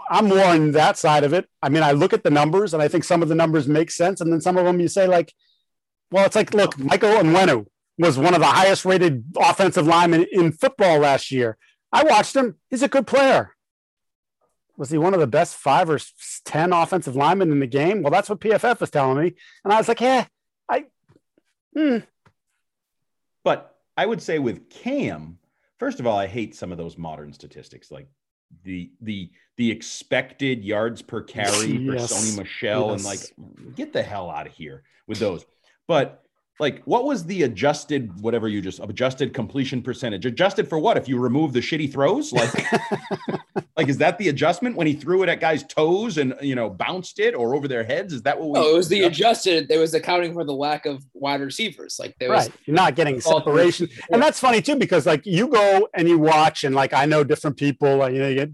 [0.10, 1.48] I'm more on that side of it.
[1.62, 3.92] I mean, I look at the numbers and I think some of the numbers make
[3.92, 4.20] sense.
[4.20, 5.32] And then some of them you say, like,
[6.10, 7.66] well, it's like, look, Michael Onwenu
[7.98, 11.58] was one of the highest rated offensive linemen in football last year.
[11.92, 12.56] I watched him.
[12.70, 13.56] He's a good player.
[14.78, 16.00] Was he one of the best five or
[16.44, 18.02] 10 offensive linemen in the game?
[18.02, 19.34] Well, that's what PFF was telling me.
[19.64, 20.26] And I was like, yeah,
[20.70, 20.86] I,
[21.74, 22.00] hmm.
[23.46, 25.38] But I would say with Cam,
[25.80, 28.08] first of all, I hate some of those modern statistics, like
[28.64, 33.20] the the the expected yards per carry for Sony Michel, and like
[33.76, 35.46] get the hell out of here with those.
[35.88, 36.25] But
[36.60, 40.26] like, what was the adjusted whatever you just adjusted completion percentage?
[40.26, 40.96] Adjusted for what?
[40.96, 42.54] If you remove the shitty throws, like,
[43.78, 46.70] like is that the adjustment when he threw it at guys' toes and you know
[46.70, 48.14] bounced it or over their heads?
[48.14, 48.60] Is that what we?
[48.60, 49.70] Oh, it was the adjusted.
[49.70, 51.98] It was accounting for the lack of wide receivers.
[52.00, 52.60] Like there was Right.
[52.66, 53.90] You're not getting separation.
[54.12, 57.24] And that's funny too, because like you go and you watch, and like I know
[57.24, 58.52] different people, like, you know, you get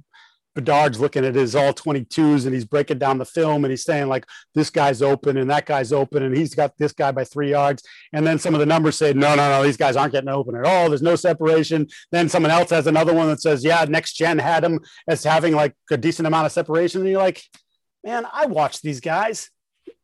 [0.54, 4.08] Bedard's looking at his all 22s and he's breaking down the film and he's saying,
[4.10, 7.49] like, this guy's open and that guy's open and he's got this guy by three
[7.52, 7.84] yards.
[8.12, 10.56] And then some of the numbers say, no, no, no, these guys aren't getting open
[10.56, 10.89] at all.
[10.89, 11.88] There's no separation.
[12.12, 15.54] Then someone else has another one that says, yeah, next gen had him as having
[15.56, 17.02] like a decent amount of separation.
[17.02, 17.41] And you're like,
[18.04, 19.49] man, I watched these guys.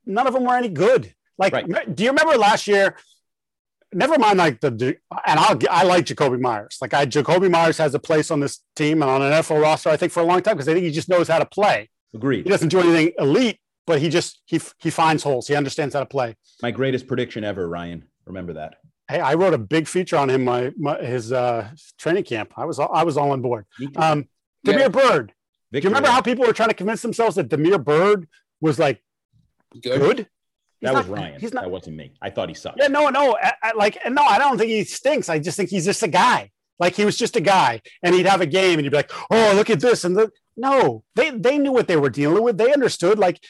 [0.05, 1.13] None of them were any good.
[1.37, 1.95] Like, Right.
[1.95, 2.95] do you remember last year?
[3.93, 6.77] Never mind, like the and I'll I like Jakobi Meyers.
[6.81, 9.89] Like I, Jakobi Meyers has a place on this team and on an NFL roster.
[9.89, 11.89] I think for a long time because I think he just knows how to play.
[12.13, 12.43] Agreed.
[12.43, 15.47] He doesn't do anything elite, but he just he he finds holes.
[15.47, 16.35] He understands how to play.
[16.61, 18.03] My greatest prediction ever, Ryan.
[18.25, 18.75] Remember that.
[19.07, 22.53] Hey, I wrote a big feature on him my, my his uh, training camp.
[22.57, 23.65] I was I was all on board.
[23.79, 23.99] Me too.
[23.99, 24.27] Um,
[24.63, 24.73] Yeah.
[24.73, 25.33] Damiere Byrd.
[25.71, 28.27] Do you remember how people were trying to convince themselves that Damiere Byrd
[28.59, 29.01] was like
[29.81, 29.99] good.
[30.01, 30.27] good?
[30.81, 31.39] That was not- Ryan?
[31.39, 31.63] He's not.
[31.63, 32.11] That wasn't me.
[32.21, 32.77] I thought he sucked.
[32.79, 33.35] Yeah, no, no.
[33.41, 35.29] I, I, like, no, I don't think he stinks.
[35.29, 36.51] I just think he's just a guy.
[36.79, 39.11] Like he was just a guy, and he'd have a game, and you'd be like,
[39.31, 42.59] "Oh, look at this!" And the no, they they knew what they were dealing with.
[42.59, 43.17] They understood.
[43.17, 43.43] Like,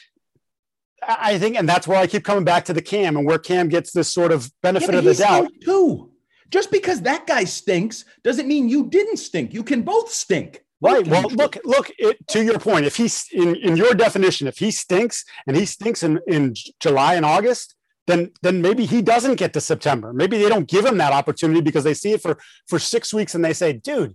[1.06, 3.68] I think, and that's where I keep coming back to the Cam, and where Cam
[3.68, 5.50] gets this sort of benefit but of the doubt.
[5.62, 6.10] too.
[6.50, 9.52] Just because that guy stinks doesn't mean you didn't stink.
[9.52, 10.64] You can both stink.
[10.80, 11.06] Right.
[11.06, 11.90] Well, look, look.
[11.98, 15.64] It, to your point, if he's in, in your definition, if he stinks and he
[15.64, 17.74] stinks in, in July and August,
[18.06, 20.12] then then maybe he doesn't get to September.
[20.12, 23.34] Maybe they don't give him that opportunity because they see it for for six weeks
[23.34, 24.14] and they say, "Dude,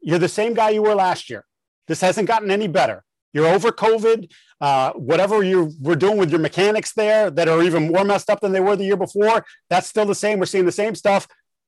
[0.00, 1.44] you're the same guy you were last year.
[1.86, 3.04] This hasn't gotten any better.
[3.32, 4.30] You're over COVID.
[4.60, 8.40] Uh, whatever you were doing with your mechanics there that are even more messed up
[8.40, 10.38] than they were the year before, that's still the same.
[10.38, 11.26] We're seeing the same stuff.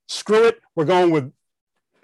[0.09, 0.61] Screw it.
[0.77, 1.33] We're going with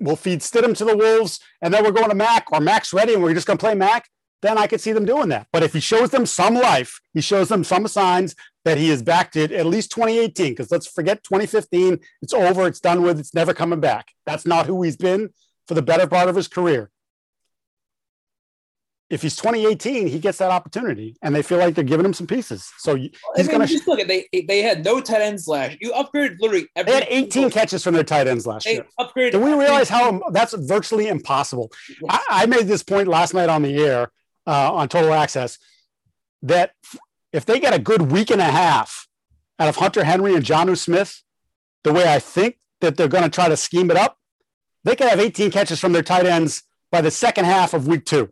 [0.01, 3.15] we'll feed Stidham to the Wolves, and then we're going to Mac or Mac's ready,
[3.15, 4.09] and we're just going to play Mac.
[4.41, 5.49] Then I could see them doing that.
[5.53, 9.03] But if he shows them some life, he shows them some signs that he is
[9.03, 10.53] back to at least 2018.
[10.53, 11.99] Because let's forget 2015.
[12.23, 12.67] It's over.
[12.67, 13.19] It's done with.
[13.19, 14.13] It's never coming back.
[14.27, 15.31] That's not who he's been
[15.67, 16.91] for the better part of his career.
[19.11, 22.27] If he's 2018, he gets that opportunity, and they feel like they're giving him some
[22.27, 22.71] pieces.
[22.77, 23.73] So you- I he's mean, going to.
[23.73, 25.79] just look at they they had no tight ends last.
[25.81, 26.93] You upgraded literally every.
[26.93, 28.87] They had 18 catches from their tight ends last They year.
[29.01, 29.33] upgraded.
[29.33, 31.73] Do we realize how that's virtually impossible?
[32.11, 34.13] I, I made this point last night on the air
[34.47, 35.59] uh, on Total Access
[36.43, 36.73] that
[37.33, 39.09] if they get a good week and a half
[39.59, 41.23] out of Hunter Henry and Jonnu Smith,
[41.83, 44.19] the way I think that they're going to try to scheme it up,
[44.85, 48.05] they could have 18 catches from their tight ends by the second half of week
[48.05, 48.31] two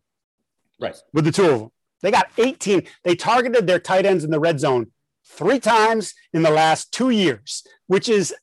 [0.78, 0.96] Right.
[1.12, 1.70] with the two of them.
[2.02, 2.86] They got 18.
[3.04, 4.88] They targeted their tight ends in the red zone
[5.24, 8.34] three times in the last two years, which is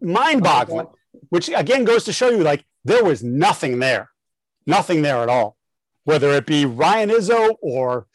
[0.00, 0.86] mind boggling
[1.28, 4.10] which again goes to show you like there was nothing there,
[4.66, 5.56] nothing there at all.
[6.04, 8.06] Whether it be Ryan Izzo or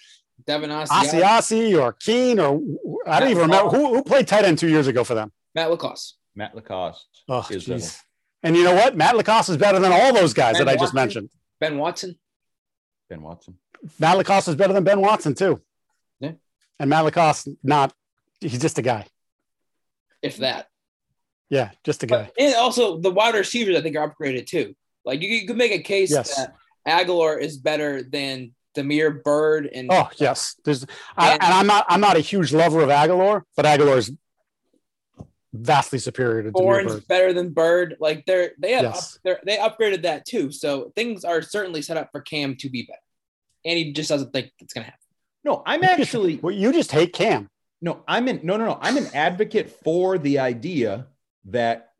[0.45, 2.61] Devin Asiasi, Asiasi or Keene or
[3.05, 5.31] I don't even remember who, who played tight end two years ago for them.
[5.53, 6.15] Matt LaCosse.
[6.35, 7.05] Matt LaCosse.
[7.29, 7.99] Oh, is jeez.
[8.43, 8.97] And you know what?
[8.97, 11.29] Matt LaCosse is better than all those guys Ben that I just mentioned.
[11.59, 12.17] Ben Watson.
[13.09, 13.57] Ben Watson.
[13.99, 15.61] Matt LaCosse is better than Ben Watson too.
[16.19, 16.31] Yeah.
[16.79, 17.93] And Matt LaCosse, not
[18.41, 19.05] he's just a guy.
[20.21, 20.67] If that.
[21.49, 22.31] Yeah, just a guy.
[22.35, 24.75] But, and also the wide receivers, I think, are upgraded too.
[25.05, 26.35] Like you, you could make a case Yes.
[26.35, 26.55] that
[26.87, 30.85] Agholor is better than Damiere Byrd and Oh yes, there's
[31.15, 34.11] I, And- and I'm not I'm not a huge lover of Agholor, but Agholor is
[35.61, 37.07] vastly superior to Damiere Bourne's Byrd.
[37.07, 37.97] better than Byrd.
[37.99, 39.15] Like they're they have Yes.
[39.15, 40.51] up, they're, they upgraded that too.
[40.51, 42.99] So things are certainly set up for Cam to be better,
[43.65, 44.99] and he just doesn't think it's gonna happen.
[45.43, 47.49] No, I'm actually Well, you just hate Cam.
[47.81, 48.77] no, I'm in no no no.
[48.81, 51.07] I'm an advocate for the idea
[51.45, 51.91] that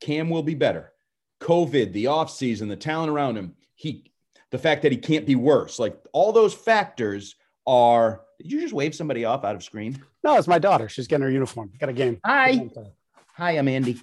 [0.00, 0.92] Cam will be better.
[1.40, 4.10] COVID, the offseason, the talent around him, he
[4.52, 5.78] the fact that he can't be worse.
[5.78, 7.34] Like all those factors
[7.66, 10.02] are did you just wave somebody off out of screen?
[10.24, 10.88] No, it's my daughter.
[10.88, 11.70] She's getting her uniform.
[11.78, 12.20] Got a game.
[12.24, 12.68] Hi.
[13.36, 14.00] Hi, I'm Andy.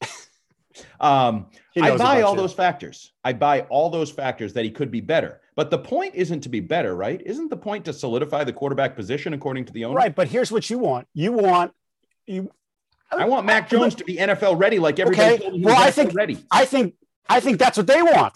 [1.00, 1.46] um,
[1.80, 2.40] I buy all you.
[2.40, 3.12] those factors.
[3.24, 5.40] I buy all those factors that he could be better.
[5.54, 7.20] But the point isn't to be better, right?
[7.24, 9.96] Isn't the point to solidify the quarterback position according to the owner?
[9.96, 11.06] Right, but here's what you want.
[11.14, 11.72] You want
[12.26, 12.50] you.
[13.10, 15.94] I want Mac Jones to be NFL ready, like everybody Okay, told well, I NFL
[15.94, 16.44] think- ready.
[16.50, 16.94] I think
[17.28, 18.34] I think that's what they want.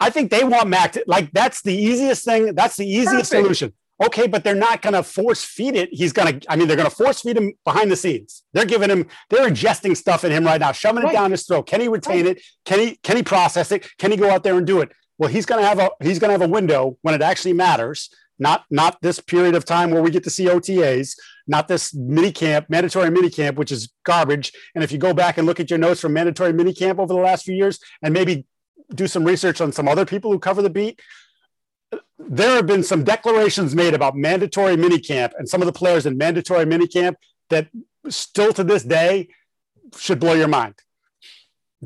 [0.00, 2.54] I think they want Mac to like that's the easiest thing.
[2.54, 3.28] That's the easiest Perfect.
[3.28, 3.72] solution.
[4.04, 5.88] Okay, but they're not going to force feed it.
[5.90, 6.52] He's going to.
[6.52, 8.42] I mean, they're going to force feed him behind the scenes.
[8.52, 9.06] They're giving him.
[9.30, 11.12] They're ingesting stuff in him right now, shoving Right.
[11.12, 11.66] it down his throat.
[11.66, 12.42] Can he retain it?
[12.66, 12.96] Can he?
[13.02, 13.86] Can he process it?
[13.98, 14.90] Can he go out there and do it?
[15.16, 15.90] Well, he's going to have a.
[16.02, 18.10] He's going to have a window when it actually matters.
[18.38, 21.14] Not not this period of time where we get to see OTAs.
[21.46, 24.52] Not this mini camp, mandatory mini camp, which is garbage.
[24.74, 27.14] And if you go back and look at your notes from mandatory mini camp over
[27.14, 28.44] the last few years, and maybe
[28.94, 31.00] do some research on some other people who cover the beat,
[32.18, 36.16] there have been some declarations made about mandatory minicamp and some of the players in
[36.16, 37.14] mandatory minicamp
[37.50, 37.68] that
[38.08, 39.28] still to this day
[39.96, 40.74] should blow your mind.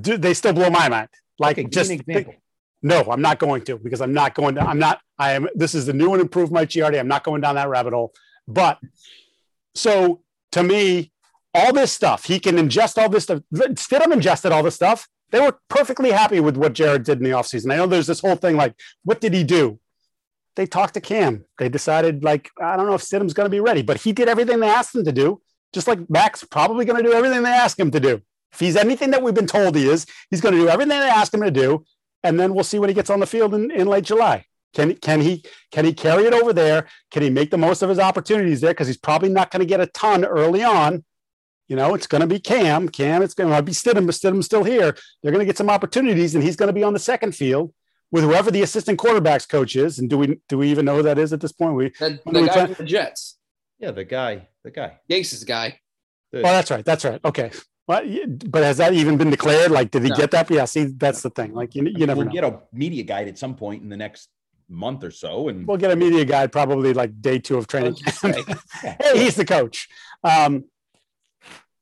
[0.01, 1.09] Do they still blow my mind?
[1.39, 2.35] Like Okay, just an example.
[2.83, 4.61] no, I'm not going to because I'm not going to.
[4.61, 5.01] I'm not.
[5.18, 5.49] I am.
[5.55, 6.99] This is the new and improved Mike Giardi.
[6.99, 8.12] I'm not going down that rabbit hole.
[8.47, 8.78] But
[9.74, 10.22] so
[10.53, 11.12] to me,
[11.55, 13.41] all this stuff he can ingest all this stuff.
[13.53, 15.09] Stidham ingested all this stuff.
[15.31, 17.72] They were perfectly happy with what Jarrett did in the offseason.
[17.72, 18.74] I know there's this whole thing like,
[19.05, 19.78] what did he do?
[20.57, 21.44] They talked to Cam.
[21.59, 24.28] They decided like, I don't know if Stidham's going to be ready, but he did
[24.28, 25.40] everything they asked him to do.
[25.72, 28.20] Just like Mac's probably going to do everything they ask him to do.
[28.53, 31.09] If he's anything that we've been told he is, he's going to do everything they
[31.09, 31.84] ask him to do
[32.22, 34.44] and then we'll see when he gets on the field in, in late July.
[34.74, 36.86] Can can he can he carry it over there?
[37.11, 38.70] Can he make the most of his opportunities there?
[38.70, 41.05] Because he's probably not going to get a ton early on.
[41.66, 42.88] You know, it's going to be Cam.
[42.88, 44.96] Cam, it's going to be Stidham, but Stidham's still here.
[45.22, 47.72] They're going to get some opportunities, and he's going to be on the second field
[48.12, 49.98] with whoever the assistant quarterbacks coach is.
[49.98, 51.74] And do we do we even know who that is at this point?
[51.74, 53.38] We That, the we guy play- from the Jets,
[53.78, 54.98] Yeah, the guy, the guy.
[55.08, 55.80] Yates' guy.
[56.32, 57.20] The- oh, that's right, that's right.
[57.24, 57.50] Okay,
[57.86, 58.04] but
[58.50, 59.70] but has that even been declared?
[59.70, 60.16] Like, did he No.
[60.16, 60.50] get that?
[60.50, 60.64] Yeah.
[60.64, 61.54] See, that's the thing.
[61.54, 62.32] Like, you, you never we'll know.
[62.32, 64.28] get a media guide at some point in the next
[64.68, 67.94] month or so, and We'll get a media guide probably like day two of training
[67.96, 68.36] camp.
[68.84, 68.96] Yeah.
[69.02, 69.88] hey, he's the coach.
[70.22, 70.66] Um,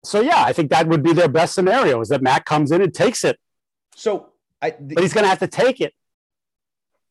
[0.05, 2.81] so yeah, I think that would be their best scenario is that Matt comes in
[2.81, 3.37] and takes it,
[3.95, 4.31] so
[4.63, 4.71] I.
[4.71, 5.93] The, but he's going to have to take it.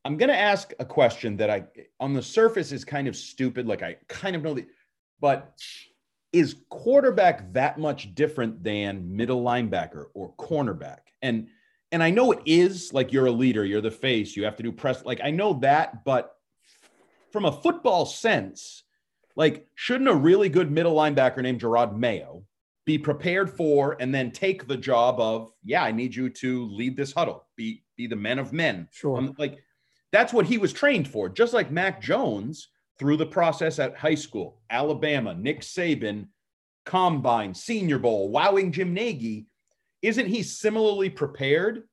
[0.08, 1.66] I'm going to ask a question that I,
[2.00, 3.68] on the surface, is kind of stupid.
[3.68, 4.66] Like I kind of know that,
[5.20, 5.60] but
[6.32, 11.00] is quarterback that much different than middle linebacker or cornerback?
[11.22, 11.50] And
[11.92, 12.94] and I know it is.
[12.94, 15.04] Like you're a leader, you're the face, you have to do press.
[15.04, 16.38] Like I know that, but
[17.34, 18.84] from a football sense,
[19.36, 22.46] like shouldn't a really good middle linebacker named Jerod Mayo
[22.86, 26.96] be prepared for and then take the job of yeah, I need you to lead
[26.96, 28.88] this huddle, be be the men of men.
[28.94, 29.18] Sure.
[29.18, 29.58] Um, like
[30.18, 34.16] that's what he was trained for, just like Mac Jones through the process at high
[34.16, 36.26] school, Alabama, Nick Saban,
[36.88, 39.46] Combine, Senior Bowl, wowing Jim Nagy.
[40.02, 41.84] Isn't he similarly prepared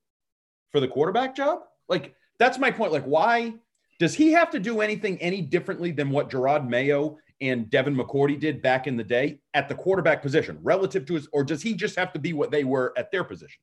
[0.72, 1.64] for the quarterback job?
[1.86, 2.92] Like, that's my point.
[2.92, 3.56] Like, why
[3.98, 8.40] does he have to do anything any differently than what Jerod Mayo and Devin McCourty
[8.40, 11.74] did back in the day at the quarterback position relative to his, or does he
[11.74, 13.60] just have to be what they were at their positions?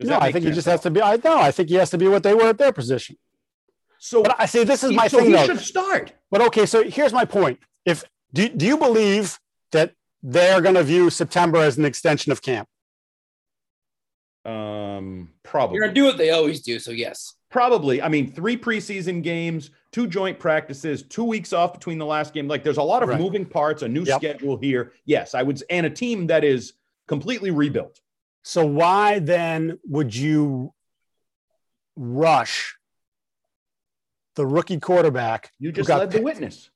[0.00, 0.56] Does no, I think he sense?
[0.56, 1.00] just has to be.
[1.00, 1.38] I know.
[1.38, 3.16] I think he has to be what they were at their position.
[3.98, 5.46] So, But I say This is my so thing, he though.
[5.46, 6.12] should start.
[6.30, 7.58] But okay, so here's my point.
[7.84, 9.38] If do, do you believe
[9.72, 12.68] that they're going to view September as an extension of camp?
[14.44, 15.76] Um, probably.
[15.76, 16.78] You're gonna do what they always do.
[16.78, 17.34] So yes.
[17.50, 18.02] Probably.
[18.02, 22.46] I mean, three preseason games, two joint practices, two weeks off between the last game.
[22.48, 23.20] Like, there's a lot of Right.
[23.20, 24.20] moving parts, a new Yep.
[24.20, 24.92] schedule here.
[25.04, 26.74] Yes, I would, and a team that is
[27.08, 28.00] completely rebuilt.
[28.46, 30.72] So why then would you
[31.96, 32.76] rush
[34.36, 35.50] the rookie quarterback?
[35.58, 36.70] You just led the witness.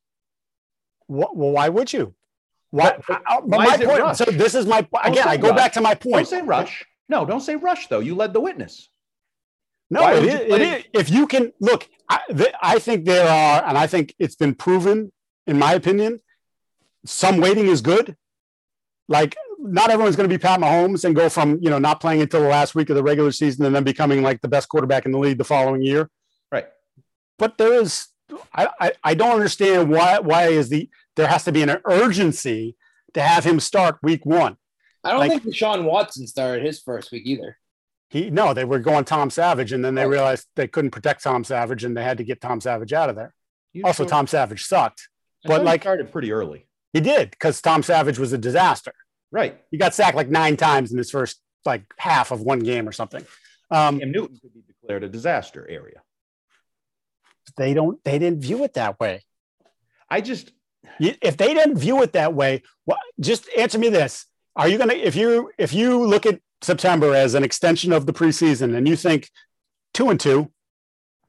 [1.06, 2.16] Well, why would you?
[2.70, 2.98] Why?
[3.06, 4.00] But- but why my point.
[4.00, 4.18] rush?
[4.18, 5.28] So this is my again.
[5.28, 5.56] I go rush.
[5.56, 6.26] back to my Don't point.
[6.26, 6.84] say rush.
[7.08, 8.00] No, don't say rush, though.
[8.00, 8.88] You led the witness.
[9.90, 10.84] No, it is, it is.
[10.92, 14.54] If you can look, I, th- I think there are, and I think it's been
[14.56, 15.12] proven,
[15.46, 16.20] in my opinion,
[17.06, 18.16] some waiting is good.
[19.08, 22.20] Like, not everyone's going to be Pat Mahomes and go from you know not playing
[22.22, 25.06] until the last week of the regular season and then becoming like the best quarterback
[25.06, 26.08] in the league the following year.
[26.50, 26.66] Right.
[27.38, 28.08] But there is,
[28.54, 32.76] I, I, I don't understand why why is the there has to be an urgency
[33.14, 34.56] to have him start week one.
[35.04, 37.56] I don't Like- think Deshaun Watson started his first week either.
[38.08, 40.08] He no, they were going Tom Savage, and then they Oh.
[40.08, 43.16] realized they couldn't protect Tom Savage, and they had to get Tom Savage out of
[43.16, 43.34] there.
[43.72, 44.10] You Also, sure?
[44.10, 45.08] Tom Savage sucked.
[45.44, 46.66] I but thought you like- started pretty early.
[46.92, 48.92] He did because Tom Savage was a disaster.
[49.32, 49.60] Right.
[49.70, 52.92] He got sacked like nine times in his first like half of one game or
[52.92, 53.24] something.
[53.70, 56.02] Um, Cam Newton could be declared a disaster area.
[57.56, 58.02] they don't.
[58.04, 59.22] They didn't view it that way.
[60.08, 60.50] I just,
[60.98, 64.26] If they didn't view it that way, what, just answer me this:
[64.56, 68.12] Are you gonna if you if you look at September as an extension of the
[68.12, 69.30] preseason and you think
[69.94, 70.50] two and two,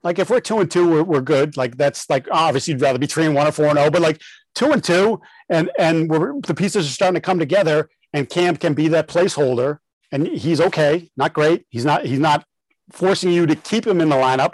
[0.03, 1.57] Like if we're two and two, we're, we're good.
[1.57, 4.01] Like that's like obviously you'd rather be three and one or four and zero, but
[4.01, 4.21] like
[4.55, 8.57] two and two, and and we're the pieces are starting to come together, and Cam
[8.57, 9.77] can be that placeholder,
[10.11, 11.65] and he's okay, not great.
[11.69, 12.45] He's not he's not
[12.91, 14.53] forcing you to keep him in the lineup.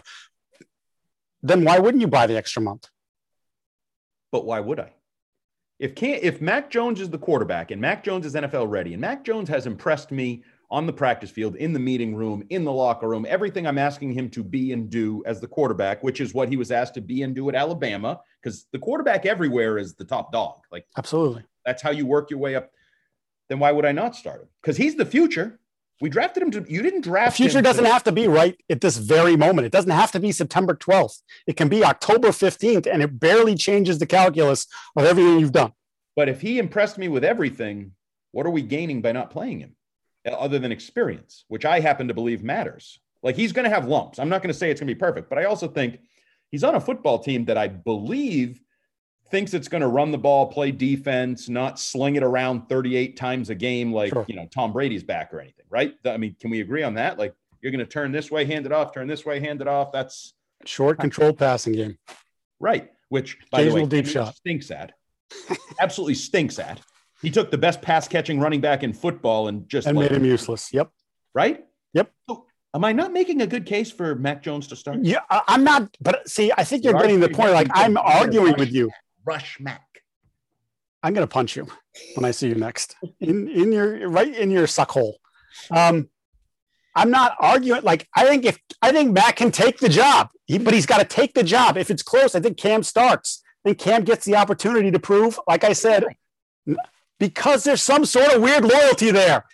[1.41, 2.89] Then why wouldn't you buy the extra month?
[4.31, 4.91] But why would I?
[5.79, 9.01] If can if Mac Jones is the quarterback and Mac Jones is NFL ready and
[9.01, 12.71] Mac Jones has impressed me on the practice field, in the meeting room, in the
[12.71, 16.33] locker room, everything I'm asking him to be and do as the quarterback, which is
[16.33, 19.95] what he was asked to be and do at Alabama, because the quarterback everywhere is
[19.95, 20.59] the top dog.
[20.71, 21.43] Like Absolutely.
[21.65, 22.69] that's how you work your way up.
[23.49, 24.49] Then why would I not start him?
[24.61, 25.59] Because he's the future.
[26.01, 26.65] We drafted him to.
[26.67, 27.37] You didn't The draft.
[27.37, 29.65] future him doesn't to- have to be right at this very moment.
[29.67, 31.21] It doesn't have to be September 12th.
[31.47, 35.71] It can be October 15th, and it barely changes the calculus of everything you've done.
[36.15, 37.93] But if he impressed me with everything,
[38.31, 39.75] what are we gaining by not playing him,
[40.27, 42.99] Uh, other than experience, which I happen to believe matters?
[43.23, 44.19] Like he's going to have lumps.
[44.19, 45.99] I'm not going to say it's going to be perfect, but I also think
[46.49, 48.61] he's on a football team that I believe
[49.29, 53.49] thinks it's going to run the ball, play defense, not sling it around 38 times
[53.49, 54.25] a game like Sure.
[54.27, 55.95] you know Tom Brady's back or anything, right?
[56.05, 57.17] I mean, can we agree on that?
[57.17, 59.67] Like you're going to turn this way, hand it off, turn this way, hand it
[59.67, 59.91] off.
[59.91, 60.33] That's
[60.65, 61.97] Short, controlled passing game.
[62.59, 62.91] Right.
[63.09, 64.35] Which, by the way, deep shot.
[64.35, 64.93] Stinks at.
[65.79, 66.81] Absolutely stinks at.
[67.21, 70.17] He took the best pass catching running back in football and just and like, made
[70.17, 70.71] him useless.
[70.73, 70.91] Yep.
[71.33, 71.65] right.
[71.93, 72.11] Yep.
[72.29, 72.45] So,
[72.75, 74.99] am I not making a good case for Mac Jones to start?
[75.01, 77.53] Yeah, I'm not, but see, I think you're You are- getting the point.
[77.53, 78.91] Like I'm arguing rush- with you.
[79.25, 79.81] Rush Mac.
[81.03, 81.67] I'm gonna punch you
[82.15, 85.19] when I see you next in in your right in your suck hole.
[85.71, 86.09] Um,
[86.95, 87.81] I'm not arguing.
[87.83, 90.97] Like I think if I think Matt can take the job, he, but he's got
[90.97, 91.77] to take the job.
[91.77, 93.41] If it's close, I think Cam starts.
[93.63, 95.39] I think Cam gets the opportunity to prove.
[95.47, 96.03] Like I said,
[97.19, 99.45] because there's some sort of weird loyalty there.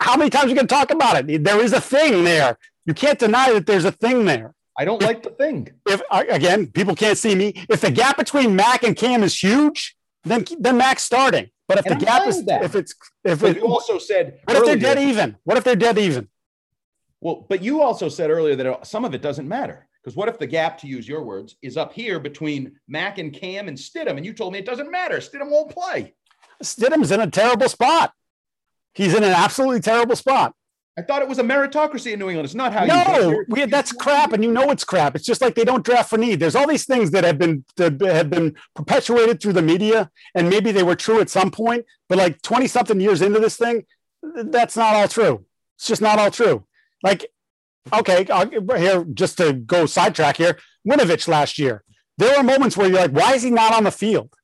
[0.00, 1.44] How many times are you going to talk about it?
[1.44, 2.58] There is a thing there.
[2.86, 4.54] You can't deny that there's a thing there.
[4.78, 5.68] I don't like the thing.
[5.86, 7.52] If again, people can't see me.
[7.68, 11.50] If the gap between Mac and Cam is huge, then then Mac's starting.
[11.68, 12.64] But if And the gap is that.
[12.64, 12.94] if it's
[13.24, 15.36] if But it, you also said what if they're dead even?
[15.44, 16.28] What if they're dead even?
[17.20, 19.88] Well, but you also said earlier that some of it doesn't matter.
[20.02, 23.32] Because what if the gap, to use your words, is up here between Mac and
[23.32, 24.16] Cam and Stidham?
[24.16, 25.18] And you told me it doesn't matter.
[25.18, 26.14] Stidham won't play.
[26.62, 28.12] Stidham's in a terrible spot.
[28.94, 30.54] He's in an absolutely terrible spot.
[30.98, 32.44] I thought it was a meritocracy in New England.
[32.44, 32.88] It's not how you
[33.48, 35.16] No, that's crap, and you know it's crap.
[35.16, 36.38] It's just like they don't draft for need.
[36.38, 40.50] There's all these things that have been that have been perpetuated through the media, and
[40.50, 43.86] maybe they were true at some point, but like 20 something years into this thing,
[44.22, 45.46] that's not all true.
[45.76, 46.66] It's just not all true.
[47.02, 47.26] Like,
[47.90, 51.84] okay, I'll, here just to go sidetrack here, Winovich last year.
[52.18, 54.34] There were moments where you're like, why is he not on the field?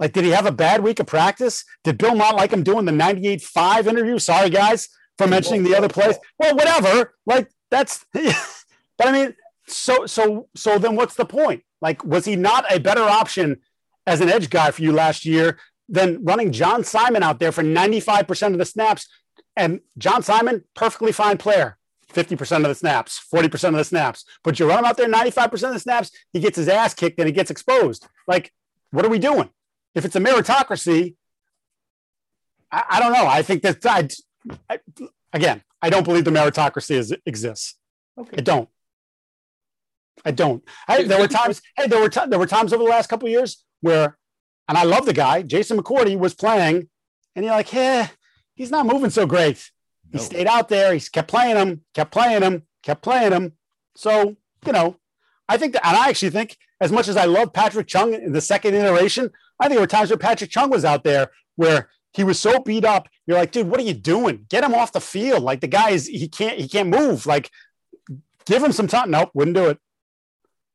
[0.00, 1.64] Like, did he have a bad week of practice?
[1.84, 4.18] Did Bill not like him doing the 98.5 interview?
[4.18, 4.88] Sorry, guys,
[5.18, 6.16] for mentioning the other place.
[6.38, 7.14] Well, whatever.
[7.26, 9.34] Like, that's, but I mean,
[9.66, 11.62] so, so, so then what's the point?
[11.82, 13.60] Like, was he not a better option
[14.06, 17.62] as an edge guy for you last year than running John Simon out there for
[17.62, 19.06] 95% of the snaps?
[19.54, 21.76] And John Simon, perfectly fine player.
[22.10, 24.24] 50% of the snaps, 40% of the snaps.
[24.42, 27.20] But you run him out there 95% of the snaps, he gets his ass kicked
[27.20, 28.08] and he gets exposed.
[28.26, 28.52] Like,
[28.90, 29.48] what are we doing?
[29.94, 31.14] If it's a meritocracy,
[32.70, 33.26] I, I don't know.
[33.26, 34.08] I think that I,
[34.68, 34.78] I,
[35.32, 37.76] again, I don't believe the meritocracy is, exists.
[38.18, 38.36] Okay.
[38.38, 38.68] I don't.
[40.24, 40.62] I don't.
[40.86, 41.62] I, there were times.
[41.76, 44.18] Hey, there were ti- there were times over the last couple of years where,
[44.68, 45.42] and I love the guy.
[45.42, 46.88] Jason McCourty was playing,
[47.34, 48.08] and you're like, yeah,
[48.54, 49.70] he's not moving so great.
[50.12, 50.22] He No.
[50.22, 50.92] stayed out there.
[50.92, 53.52] He kept playing him, kept playing him, kept playing him.
[53.96, 54.36] So
[54.66, 54.96] you know,
[55.48, 58.32] I think that, and I actually think, as much as I love Patrick Chung in
[58.32, 59.30] the second iteration,
[59.60, 62.58] I think there were times where Patrick Chung was out there where he was so
[62.60, 63.08] beat up.
[63.26, 64.46] You're like, dude, what are you doing?
[64.48, 65.42] Get him off the field.
[65.42, 67.26] Like the guy is, he can't, he can't move.
[67.26, 67.50] Like,
[68.46, 69.10] give him some time.
[69.10, 69.78] Nope, wouldn't do it.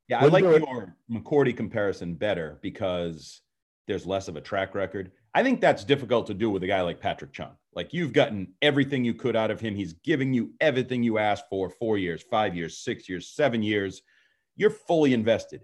[0.07, 0.69] Yeah, I Wouldn't like do it.
[0.69, 3.41] your McCourty comparison better because
[3.87, 5.11] there's less of a track record.
[5.33, 7.51] I think that's difficult to do with a guy like Patrick Chung.
[7.73, 9.75] Like you've gotten everything you could out of him.
[9.75, 14.01] He's giving you everything you asked for four years, five years, six years, seven years.
[14.55, 15.61] You're fully invested.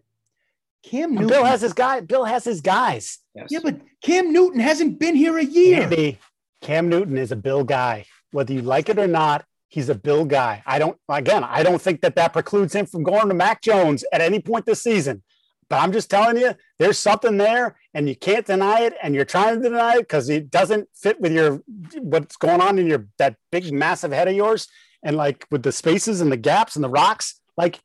[0.83, 1.99] Cam And Bill has his guy.
[2.01, 3.19] Bill has his guys.
[3.35, 3.47] Yes.
[3.49, 5.83] yeah, but Cam Newton hasn't been here a year.
[5.83, 6.19] Andy,
[6.61, 8.05] Cam Newton is a Bill guy.
[8.31, 10.63] Whether you like it or not, he's a Bill guy.
[10.65, 14.03] I don't, again, I don't think that that precludes him from going to Mac Jones
[14.11, 15.23] at any point this season.
[15.69, 19.23] But I'm just telling you, there's something there, and you can't deny it, and you're
[19.23, 21.61] trying to deny it because it doesn't fit with your
[21.99, 24.67] what's going on in your that big massive head of yours,
[25.01, 27.79] and like with the spaces and the gaps and the rocks, like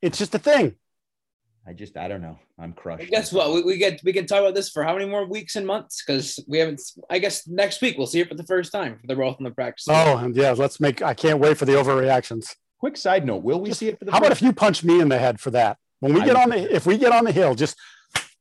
[0.00, 0.76] it's just a thing.
[1.68, 2.38] I just, I don't know.
[2.58, 3.10] I'm crushed.
[3.10, 3.52] Guess what?
[3.52, 6.02] We, we get we can talk about this for how many more weeks and months?
[6.04, 6.80] Because we haven't.
[7.10, 8.98] I guess next week we'll see it for the first time.
[8.98, 9.84] for the both in the practice.
[9.90, 11.02] Oh, and yeah, let's make.
[11.02, 12.54] I can't wait for the overreactions.
[12.80, 14.82] Quick side note: Will we Just- see it for the How about if you punch
[14.82, 15.76] me in the head for that?
[16.00, 17.76] When we I get would- on the if we get on the hill, just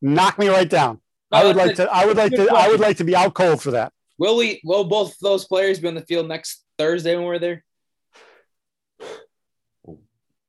[0.02, 1.02] knock me right down.
[1.30, 3.62] I would like to I would like to I would like to be out cold
[3.62, 3.92] for that.
[4.18, 4.62] Will we?
[4.64, 7.66] Will both those players be on the field next Thursday when we're there?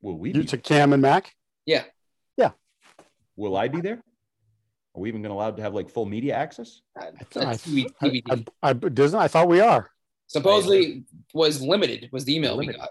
[0.00, 0.28] Will we?
[0.28, 1.34] You Be, to Cam and Mac.
[3.38, 4.02] Will I be there?
[4.94, 6.80] Are we even going to allowed to have like full media access?
[7.00, 9.90] I, That's TV, I, I, I, Disney, I thought we are.
[10.26, 12.08] Supposedly was limited.
[12.12, 12.90] Was the email we got?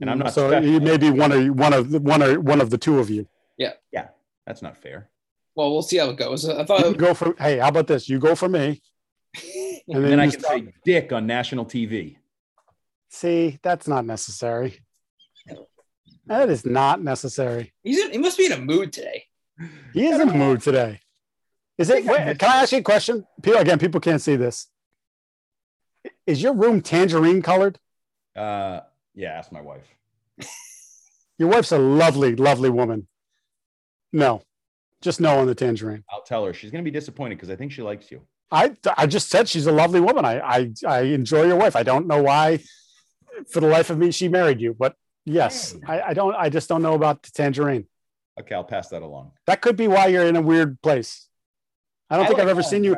[0.00, 0.68] And I'm not So special.
[0.68, 3.28] you may be one of one of one or one of the two of you.
[3.58, 3.72] Yeah.
[3.92, 4.08] Yeah.
[4.46, 5.08] That's not fair.
[5.54, 6.48] Well, we'll see how it goes.
[6.48, 6.82] I You thought.
[6.82, 8.08] can go for hey, how about this?
[8.08, 8.80] You go for me,
[9.34, 9.44] and
[9.88, 12.16] And then, then I can stop- say dick on national TV.
[13.08, 14.80] see that's not necessary.
[16.26, 17.72] That is not necessary.
[17.84, 19.25] He's in, he must be in a mood today.
[19.92, 21.00] He is in the mood today.
[21.78, 22.04] Is it?
[22.04, 23.26] Wait, can I ask you a question?
[23.42, 24.66] People, again, people can't see this.
[26.26, 27.78] Is your room tangerine colored?
[28.34, 28.80] Uh,
[29.14, 29.86] yeah, ask my wife.
[31.38, 33.06] Your wife's a lovely, lovely woman.
[34.12, 34.42] No,
[35.02, 36.04] just no on the tangerine.
[36.10, 36.54] I'll tell her.
[36.54, 38.22] She's going to be disappointed because I think she likes you.
[38.50, 40.24] I I just said she's a lovely woman.
[40.24, 41.76] I I I enjoy your wife.
[41.76, 42.60] I don't know why,
[43.50, 44.74] for the life of me, she married you.
[44.78, 44.94] But
[45.24, 46.34] yes, I, I don't.
[46.34, 47.86] I just don't know about the tangerine.
[48.40, 49.32] Okay, I'll pass that along.
[49.46, 51.28] That could be why you're in a weird place.
[52.10, 52.96] I don't think I've ever seen you.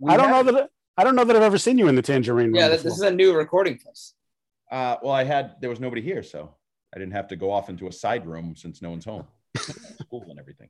[0.00, 0.70] We I don't had- know that.
[0.96, 2.56] I don't know that I've ever seen you in the tangerine room.
[2.56, 4.14] Yeah, this, this is a new recording place.
[4.70, 6.54] Uh, well, I had there was nobody here, so
[6.92, 9.24] I didn't have to go off into a side room since no one's home.
[9.56, 10.68] School and everything.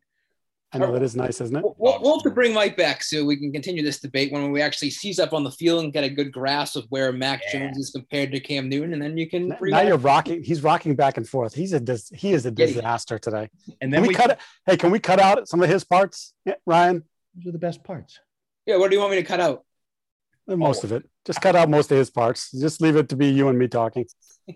[0.71, 1.63] I know that is nice, isn't it?
[1.63, 4.51] We'll, we'll, we'll have to bring Mike back so we can continue this debate when
[4.53, 7.41] we actually seize up on the field and get a good grasp of where Mac
[7.47, 7.61] Yeah.
[7.61, 9.49] Jones is compared to Cam Newton, and then you can.
[9.49, 9.87] Now react.
[9.89, 10.43] you're rocking.
[10.43, 11.55] He's rocking back and forth.
[11.55, 13.49] He's a dis, he is a disaster today.
[13.67, 14.39] And Can then we, we, cut it?
[14.67, 17.03] Hey, can we cut out some of his parts, Yeah, Ryan?
[17.35, 18.21] Those are the best parts.
[18.67, 19.65] Yeah, what do you want me to cut out?
[20.47, 21.09] Most of it.
[21.25, 22.51] Just cut out most of his parts.
[22.53, 24.07] Just leave it to be you and me talking.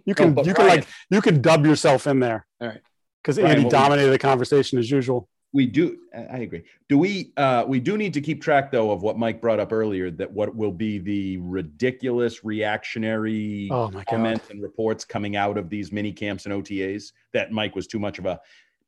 [0.05, 2.47] You can but you can like you can dub yourself in there.
[2.61, 2.81] All right.
[3.23, 5.29] Because Andy what we- dominated the conversation as usual.
[5.53, 5.99] We do.
[6.15, 6.65] I I agree.
[6.89, 7.33] Do we?
[7.37, 10.11] Uh, we do need to keep track though of what Mike brought up earlier.
[10.11, 15.69] That what will be the ridiculous reactionary Oh my comments and reports coming out of
[15.69, 17.13] these mini camps and OTAs.
[17.35, 18.41] That Mike was too much of a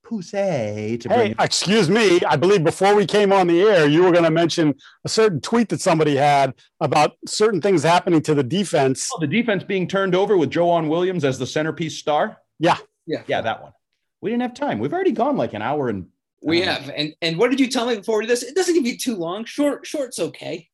[0.04, 1.34] pussy to bring.
[1.38, 2.20] Hey, excuse me.
[2.24, 5.40] I believe before we came on the air, you were going to mention a certain
[5.40, 9.10] tweet that somebody had about certain things happening to the defense.
[9.14, 12.38] Oh, the defense being turned over with Joejuan Williams as the centerpiece star.
[12.58, 12.76] Yeah.
[13.06, 13.22] Yeah.
[13.26, 13.72] Yeah, that one.
[14.20, 14.78] We didn't have time.
[14.78, 16.06] We've already gone like an hour and
[16.44, 18.42] We I don't have, and and what did you tell me before this?
[18.42, 19.44] It doesn't need to be too long.
[19.46, 20.68] Short, short's okay.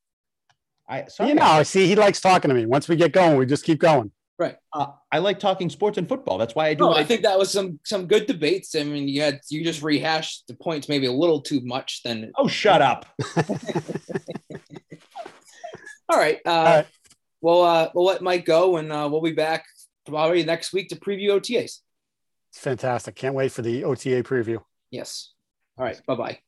[0.89, 1.31] I sorry.
[1.31, 2.67] You know, see, he likes talking to me.
[2.67, 4.11] Once we get going, we just keep going.
[4.73, 6.39] uh, I like talking sports and football.
[6.39, 6.81] That's why I do.
[6.85, 8.75] No, what I think that was some some good debates.
[8.75, 12.03] I mean, you had you just rehashed the points maybe a little too much.
[12.03, 13.07] Then Oh, shut up.
[16.09, 16.87] all right, uh, All right.
[17.41, 19.67] we'll uh, we'll let Mike go, and uh, we'll be back
[20.07, 21.79] probably next week to preview OTAs.
[22.55, 23.15] Fantastic.
[23.15, 24.61] Can't wait for the OTA preview.
[24.91, 25.33] Yes.
[25.81, 26.07] All right.
[26.07, 26.41] Bye bye.